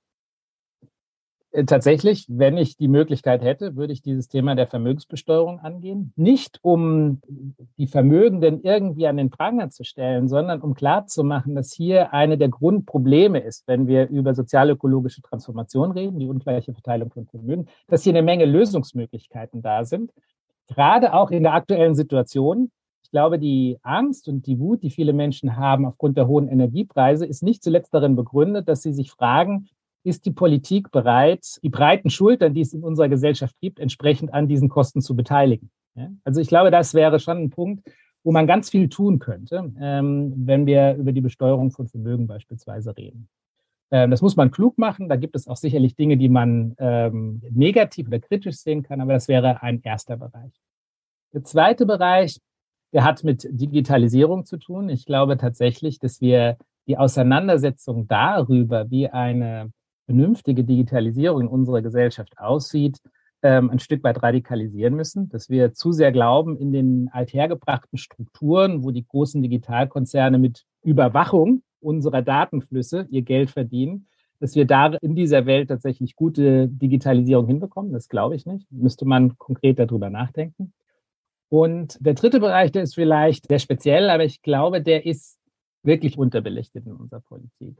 Äh, 1.58 1.66
tatsächlich, 1.66 2.26
wenn 2.30 2.56
ich 2.56 2.78
die 2.78 2.88
Möglichkeit 2.88 3.42
hätte, 3.42 3.76
würde 3.76 3.92
ich 3.92 4.04
dieses 4.04 4.28
Thema 4.28 4.54
der 4.54 4.68
Vermögensbesteuerung 4.68 5.60
angehen. 5.60 6.14
Nicht 6.16 6.60
um 6.62 7.20
die 7.80 7.88
Vermögenden 7.88 8.62
irgendwie 8.62 9.08
an 9.08 9.18
den 9.18 9.32
Pranger 9.32 9.72
zu 9.72 9.84
stellen, 9.84 10.28
sondern 10.28 10.62
um 10.62 10.76
klarzumachen, 10.76 11.56
dass 11.56 11.74
hier 11.74 12.14
eine 12.14 12.38
der 12.38 12.50
Grundprobleme 12.50 13.40
ist, 13.40 13.68
wenn 13.68 13.88
wir 13.88 14.08
über 14.10 14.36
sozialökologische 14.36 15.24
Transformation 15.24 15.92
reden, 15.92 16.20
die 16.20 16.28
ungleiche 16.28 16.74
Verteilung 16.74 17.10
von 17.10 17.26
Vermögen, 17.26 17.66
dass 17.88 18.04
hier 18.04 18.14
eine 18.14 18.22
Menge 18.22 18.46
Lösungsmöglichkeiten 18.46 19.64
da 19.64 19.84
sind. 19.84 20.12
Gerade 20.68 21.14
auch 21.14 21.32
in 21.32 21.42
der 21.42 21.56
aktuellen 21.56 21.96
Situation. 21.96 22.70
Ich 23.02 23.10
glaube, 23.10 23.40
die 23.40 23.80
Angst 23.82 24.28
und 24.28 24.46
die 24.46 24.60
Wut, 24.60 24.84
die 24.84 24.92
viele 24.92 25.14
Menschen 25.14 25.56
haben 25.56 25.86
aufgrund 25.86 26.18
der 26.18 26.28
hohen 26.28 26.50
Energiepreise, 26.50 27.26
ist 27.26 27.42
nicht 27.42 27.64
zuletzt 27.64 27.94
darin 27.94 28.16
begründet, 28.16 28.68
dass 28.68 28.84
sie 28.84 28.94
sich 28.94 29.12
fragen, 29.12 29.70
ist 30.08 30.26
die 30.26 30.32
Politik 30.32 30.90
bereit, 30.92 31.60
die 31.62 31.70
breiten 31.70 32.10
Schultern, 32.10 32.54
die 32.54 32.62
es 32.62 32.74
in 32.74 32.84
unserer 32.84 33.10
Gesellschaft 33.10 33.56
gibt, 33.60 33.80
entsprechend 33.80 34.34
an 34.34 34.48
diesen 34.48 34.70
Kosten 34.70 35.02
zu 35.02 35.16
beteiligen. 35.16 35.70
Ja? 35.96 36.10
Also 36.24 36.40
ich 36.40 36.48
glaube, 36.48 36.72
das 36.72 36.94
wäre 36.94 37.20
schon 37.20 37.38
ein 37.38 37.50
Punkt, 37.50 37.90
wo 38.24 38.32
man 38.32 38.48
ganz 38.48 38.70
viel 38.70 38.90
tun 38.90 39.20
könnte, 39.20 39.72
ähm, 39.80 40.34
wenn 40.38 40.66
wir 40.66 40.96
über 40.96 41.12
die 41.12 41.22
Besteuerung 41.22 41.72
von 41.72 41.88
Vermögen 41.88 42.26
beispielsweise 42.28 42.96
reden. 42.96 43.30
Ähm, 43.92 44.12
das 44.12 44.22
muss 44.22 44.36
man 44.36 44.52
klug 44.52 44.78
machen. 44.78 45.10
Da 45.10 45.18
gibt 45.18 45.36
es 45.36 45.48
auch 45.48 45.58
sicherlich 45.58 45.96
Dinge, 45.96 46.18
die 46.18 46.30
man 46.30 46.76
ähm, 46.78 47.42
negativ 47.52 48.08
oder 48.08 48.20
kritisch 48.20 48.58
sehen 48.58 48.84
kann, 48.84 49.02
aber 49.02 49.14
das 49.14 49.28
wäre 49.28 49.62
ein 49.62 49.82
erster 49.82 50.18
Bereich. 50.18 50.54
Der 51.34 51.44
zweite 51.44 51.86
Bereich, 51.86 52.40
der 52.94 53.04
hat 53.04 53.24
mit 53.24 53.48
Digitalisierung 53.50 54.46
zu 54.46 54.58
tun. 54.58 54.90
Ich 54.90 55.06
glaube 55.06 55.38
tatsächlich, 55.38 56.00
dass 56.00 56.22
wir 56.22 56.58
die 56.88 56.98
Auseinandersetzung 56.98 58.08
darüber, 58.08 58.90
wie 58.90 59.10
eine 59.10 59.72
vernünftige 60.08 60.64
Digitalisierung 60.64 61.42
in 61.42 61.48
unserer 61.48 61.82
Gesellschaft 61.82 62.40
aussieht, 62.40 62.98
ähm, 63.44 63.70
ein 63.70 63.80
Stück 63.80 64.04
weit 64.04 64.24
radikalisieren 64.24 64.96
müssen, 64.96 65.30
dass 65.30 65.50
wir 65.50 65.74
zu 65.74 65.92
sehr 65.92 66.12
glauben, 66.12 66.58
in 66.58 66.72
den 66.72 67.10
althergebrachten 67.12 68.00
Strukturen, 68.00 68.84
wo 68.84 68.92
die 68.92 69.06
großen 69.06 69.44
Digitalkonzerne 69.44 70.40
mit 70.40 70.66
Überwachung 70.82 71.62
unserer 71.80 72.24
Datenflüsse 72.24 73.06
ihr 73.12 73.22
Geld 73.22 73.52
verdienen, 73.52 74.08
dass 74.40 74.56
wir 74.56 74.66
da 74.66 74.88
in 75.02 75.16
dieser 75.16 75.46
Welt 75.46 75.68
tatsächlich 75.68 76.16
gute 76.16 76.68
Digitalisierung 76.68 77.48
hinbekommen. 77.48 77.92
Das 77.92 78.08
glaube 78.08 78.36
ich 78.36 78.46
nicht. 78.46 78.66
Müsste 78.72 79.06
man 79.06 79.38
konkret 79.38 79.78
darüber 79.78 80.10
nachdenken. 80.10 80.74
Und 81.50 81.98
der 82.00 82.14
dritte 82.14 82.40
Bereich, 82.40 82.72
der 82.72 82.84
ist 82.84 82.96
vielleicht 82.96 83.48
sehr 83.48 83.60
speziell, 83.60 84.10
aber 84.10 84.26
ich 84.26 84.42
glaube, 84.42 84.82
der 84.82 85.06
ist 85.06 85.40
wirklich 85.84 86.18
unterbelichtet 86.18 86.86
in 86.86 86.94
unserer 86.94 87.22
Politik 87.22 87.78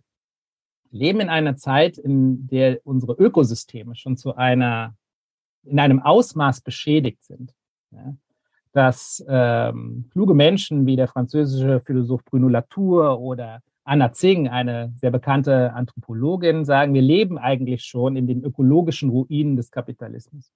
leben 0.92 1.20
in 1.20 1.30
einer 1.30 1.56
Zeit, 1.56 1.98
in 1.98 2.48
der 2.48 2.80
unsere 2.84 3.14
Ökosysteme 3.14 3.96
schon 3.96 4.18
zu 4.18 4.36
einer, 4.36 4.96
in 5.64 5.80
einem 5.80 6.02
Ausmaß 6.02 6.62
beschädigt 6.62 7.24
sind. 7.24 7.54
Ja, 7.92 8.16
dass 8.74 9.26
ähm, 9.28 10.06
kluge 10.12 10.36
Menschen 10.36 10.86
wie 10.86 10.96
der 10.96 11.08
französische 11.08 11.82
Philosoph 11.86 12.24
Bruno 12.26 12.48
Latour 12.48 13.20
oder 13.20 13.62
Anna 13.84 14.12
Zing, 14.12 14.50
eine 14.50 14.94
sehr 14.98 15.12
bekannte 15.12 15.74
Anthropologin, 15.74 16.64
sagen, 16.64 16.94
wir 16.94 17.02
leben 17.02 17.38
eigentlich 17.38 17.86
schon 17.86 18.16
in 18.16 18.28
den 18.28 18.44
ökologischen 18.44 19.10
Ruinen 19.10 19.56
des 19.56 19.72
Kapitalismus. 19.72 20.52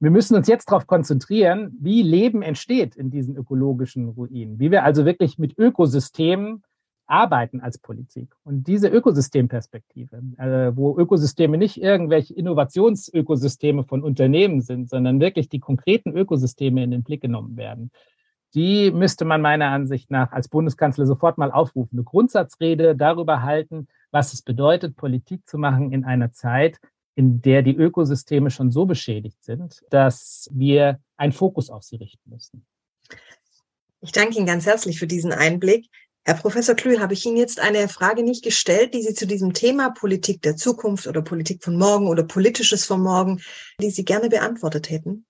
Wir 0.00 0.10
müssen 0.10 0.34
uns 0.34 0.48
jetzt 0.48 0.68
darauf 0.68 0.88
konzentrieren, 0.88 1.76
wie 1.78 2.02
Leben 2.02 2.42
entsteht 2.42 2.96
in 2.96 3.10
diesen 3.10 3.36
ökologischen 3.36 4.08
Ruinen, 4.08 4.58
wie 4.58 4.72
wir 4.72 4.82
also 4.82 5.04
wirklich 5.04 5.38
mit 5.38 5.56
Ökosystemen 5.56 6.64
arbeiten 7.06 7.60
als 7.60 7.78
Politik. 7.78 8.34
Und 8.44 8.66
diese 8.66 8.88
Ökosystemperspektive, 8.88 10.22
äh, 10.38 10.76
wo 10.76 10.96
Ökosysteme 10.96 11.58
nicht 11.58 11.80
irgendwelche 11.80 12.34
Innovationsökosysteme 12.34 13.84
von 13.84 14.02
Unternehmen 14.02 14.62
sind, 14.62 14.88
sondern 14.88 15.20
wirklich 15.20 15.48
die 15.48 15.60
konkreten 15.60 16.16
Ökosysteme 16.16 16.82
in 16.82 16.90
den 16.90 17.02
Blick 17.02 17.20
genommen 17.20 17.56
werden, 17.56 17.90
die 18.54 18.90
müsste 18.90 19.24
man 19.24 19.40
meiner 19.40 19.68
Ansicht 19.68 20.10
nach 20.10 20.32
als 20.32 20.48
Bundeskanzler 20.48 21.06
sofort 21.06 21.38
mal 21.38 21.50
aufrufen. 21.50 21.98
Eine 21.98 22.04
Grundsatzrede 22.04 22.94
darüber 22.94 23.42
halten, 23.42 23.88
was 24.10 24.32
es 24.34 24.42
bedeutet, 24.42 24.96
Politik 24.96 25.46
zu 25.46 25.58
machen 25.58 25.92
in 25.92 26.04
einer 26.04 26.32
Zeit, 26.32 26.78
in 27.14 27.40
der 27.42 27.62
die 27.62 27.76
Ökosysteme 27.76 28.50
schon 28.50 28.70
so 28.70 28.86
beschädigt 28.86 29.42
sind, 29.42 29.82
dass 29.90 30.48
wir 30.52 31.00
einen 31.16 31.32
Fokus 31.32 31.70
auf 31.70 31.82
sie 31.82 31.96
richten 31.96 32.30
müssen. 32.30 32.66
Ich 34.00 34.12
danke 34.12 34.36
Ihnen 34.36 34.46
ganz 34.46 34.66
herzlich 34.66 34.98
für 34.98 35.06
diesen 35.06 35.32
Einblick. 35.32 35.88
Herr 36.24 36.34
Professor 36.34 36.76
Klühl, 36.76 37.00
habe 37.00 37.14
ich 37.14 37.26
Ihnen 37.26 37.36
jetzt 37.36 37.60
eine 37.60 37.88
Frage 37.88 38.22
nicht 38.22 38.44
gestellt, 38.44 38.94
die 38.94 39.02
Sie 39.02 39.12
zu 39.12 39.26
diesem 39.26 39.54
Thema 39.54 39.90
Politik 39.90 40.40
der 40.42 40.54
Zukunft 40.54 41.08
oder 41.08 41.20
Politik 41.20 41.64
von 41.64 41.76
morgen 41.76 42.06
oder 42.06 42.22
politisches 42.22 42.84
von 42.84 43.02
morgen, 43.02 43.40
die 43.80 43.90
Sie 43.90 44.04
gerne 44.04 44.28
beantwortet 44.28 44.88
hätten? 44.88 45.26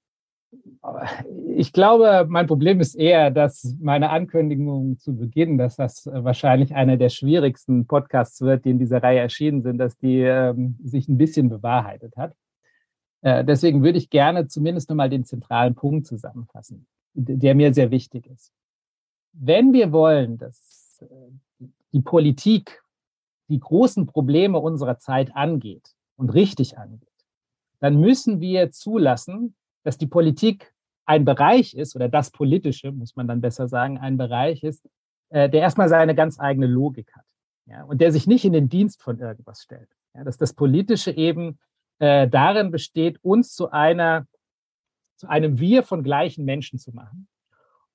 Ich 1.57 1.73
glaube, 1.73 2.27
mein 2.29 2.47
Problem 2.47 2.81
ist 2.81 2.95
eher, 2.95 3.31
dass 3.31 3.75
meine 3.81 4.11
Ankündigung 4.11 4.99
zu 4.99 5.17
Beginn, 5.17 5.57
dass 5.57 5.77
das 5.77 6.05
wahrscheinlich 6.05 6.75
einer 6.75 6.99
der 6.99 7.09
schwierigsten 7.09 7.87
Podcasts 7.87 8.43
wird, 8.43 8.67
die 8.67 8.71
in 8.71 8.79
dieser 8.79 9.03
Reihe 9.03 9.21
erschienen 9.21 9.63
sind, 9.63 9.79
dass 9.79 9.97
die 9.97 10.21
ähm, 10.21 10.79
sich 10.85 11.09
ein 11.09 11.17
bisschen 11.17 11.49
bewahrheitet 11.49 12.17
hat. 12.19 12.35
Äh, 13.23 13.47
deswegen 13.47 13.83
würde 13.83 13.97
ich 13.97 14.11
gerne 14.11 14.47
zumindest 14.49 14.91
nochmal 14.91 15.09
den 15.09 15.25
zentralen 15.25 15.75
Punkt 15.75 16.07
zusammenfassen, 16.07 16.87
der 17.15 17.55
mir 17.55 17.73
sehr 17.73 17.91
wichtig 17.91 18.27
ist. 18.27 18.53
Wenn 19.33 19.73
wir 19.73 19.93
wollen, 19.93 20.37
dass 20.37 20.72
die 21.93 22.01
Politik 22.01 22.83
die 23.49 23.61
großen 23.61 24.07
Probleme 24.07 24.59
unserer 24.59 24.99
Zeit 24.99 25.35
angeht 25.37 25.95
und 26.17 26.31
richtig 26.31 26.79
angeht, 26.79 27.09
dann 27.81 28.01
müssen 28.01 28.41
wir 28.41 28.71
zulassen, 28.71 29.55
dass 29.83 29.99
die 29.99 30.07
Politik 30.07 30.73
ein 31.05 31.25
Bereich 31.25 31.75
ist, 31.75 31.97
oder 31.97 32.09
das 32.09 32.31
Politische, 32.31 32.93
muss 32.93 33.17
man 33.17 33.27
dann 33.27 33.41
besser 33.41 33.69
sagen, 33.69 33.99
ein 33.99 34.17
Bereich 34.17 34.63
ist, 34.63 34.89
äh, 35.31 35.51
der 35.51 35.61
erstmal 35.61 35.89
seine 35.89 36.15
ganz 36.15 36.39
eigene 36.39 36.67
Logik 36.67 37.13
hat. 37.15 37.27
Ja, 37.67 37.85
und 37.85 38.01
der 38.01 38.13
sich 38.13 38.27
nicht 38.27 38.45
in 38.45 38.53
den 38.53 38.69
Dienst 38.69 39.03
von 39.03 39.19
irgendwas 39.19 39.63
stellt. 39.63 39.89
Ja, 40.15 40.25
dass 40.25 40.37
das 40.37 40.53
Politische 40.53 41.11
eben 41.11 41.59
äh, 41.99 42.29
darin 42.29 42.71
besteht, 42.71 43.19
uns 43.23 43.55
zu 43.55 43.71
einer, 43.71 44.27
zu 45.17 45.29
einem 45.29 45.59
Wir 45.59 45.83
von 45.83 46.03
gleichen 46.03 46.45
Menschen 46.45 46.79
zu 46.79 46.93
machen. 46.93 47.29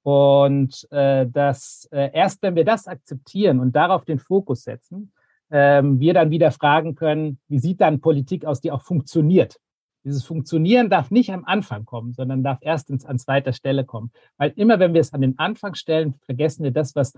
Und 0.08 0.88
äh, 0.90 1.28
dass 1.28 1.90
äh, 1.92 2.12
erst 2.14 2.42
wenn 2.42 2.56
wir 2.56 2.64
das 2.64 2.88
akzeptieren 2.88 3.60
und 3.60 3.76
darauf 3.76 4.06
den 4.06 4.20
Fokus 4.20 4.64
setzen, 4.64 5.12
ähm, 5.52 6.00
wir 6.00 6.14
dann 6.14 6.32
wieder 6.32 6.52
fragen 6.52 6.96
können, 6.96 7.40
wie 7.50 7.60
sieht 7.60 7.82
dann 7.82 8.00
Politik 8.00 8.46
aus, 8.46 8.62
die 8.62 8.72
auch 8.72 8.84
funktioniert? 8.84 9.60
Dieses 10.06 10.24
Funktionieren 10.24 10.90
darf 10.90 11.12
nicht 11.12 11.34
am 11.34 11.44
Anfang 11.44 11.84
kommen, 11.84 12.14
sondern 12.14 12.42
darf 12.42 12.60
erst 12.62 12.90
an 12.90 13.20
zweiter 13.20 13.52
Stelle 13.52 13.84
kommen. 13.84 14.14
Weil 14.38 14.54
immer, 14.56 14.80
wenn 14.80 14.94
wir 14.94 15.02
es 15.02 15.14
an 15.14 15.20
den 15.20 15.38
Anfang 15.40 15.76
stellen, 15.76 16.14
vergessen 16.22 16.64
wir 16.64 16.72
das, 16.72 16.96
was 16.96 17.14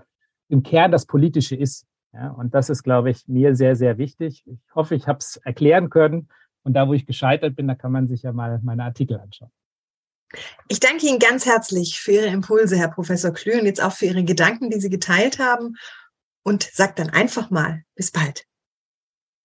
im 0.48 0.64
Kern 0.64 0.90
das 0.90 1.06
Politische 1.06 1.54
ist. 1.54 1.86
Ja, 2.12 2.32
und 2.32 2.54
das 2.54 2.70
ist, 2.70 2.82
glaube 2.82 3.10
ich, 3.10 3.28
mir 3.28 3.54
sehr, 3.54 3.76
sehr 3.76 3.98
wichtig. 3.98 4.42
Ich 4.46 4.74
hoffe, 4.74 4.96
ich 4.96 5.06
habe 5.06 5.20
es 5.20 5.36
erklären 5.36 5.90
können. 5.90 6.26
Und 6.64 6.72
da, 6.72 6.88
wo 6.88 6.94
ich 6.94 7.06
gescheitert 7.06 7.54
bin, 7.54 7.68
da 7.68 7.76
kann 7.76 7.92
man 7.92 8.08
sich 8.08 8.22
ja 8.22 8.32
mal 8.32 8.58
meine 8.64 8.82
Artikel 8.82 9.20
anschauen. 9.20 9.52
Ich 10.68 10.80
danke 10.80 11.06
Ihnen 11.06 11.18
ganz 11.18 11.46
herzlich 11.46 12.00
für 12.00 12.12
Ihre 12.12 12.26
Impulse, 12.26 12.76
Herr 12.76 12.88
Professor 12.88 13.32
Klü, 13.32 13.58
und 13.58 13.66
jetzt 13.66 13.82
auch 13.82 13.92
für 13.92 14.06
Ihre 14.06 14.24
Gedanken, 14.24 14.70
die 14.70 14.80
Sie 14.80 14.90
geteilt 14.90 15.38
haben. 15.38 15.76
Und 16.42 16.62
sage 16.62 16.94
dann 16.96 17.10
einfach 17.10 17.50
mal, 17.50 17.82
bis 17.96 18.10
bald. 18.10 18.44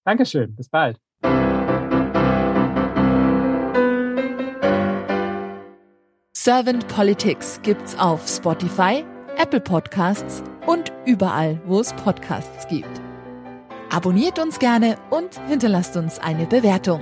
Dankeschön, 0.06 0.56
bis 0.56 0.70
bald. 0.70 0.98
Servant 6.34 6.88
Politics 6.88 7.60
gibt's 7.64 7.98
auf 7.98 8.28
Spotify, 8.28 9.04
Apple 9.36 9.60
Podcasts 9.60 10.44
und 10.68 10.94
überall, 11.06 11.60
wo 11.66 11.80
es 11.80 11.92
Podcasts 11.94 12.68
gibt. 12.68 13.02
Abonniert 13.90 14.38
uns 14.38 14.60
gerne 14.60 14.98
und 15.10 15.40
hinterlasst 15.48 15.98
uns 15.98 16.20
eine 16.20 16.46
Bewertung. 16.46 17.02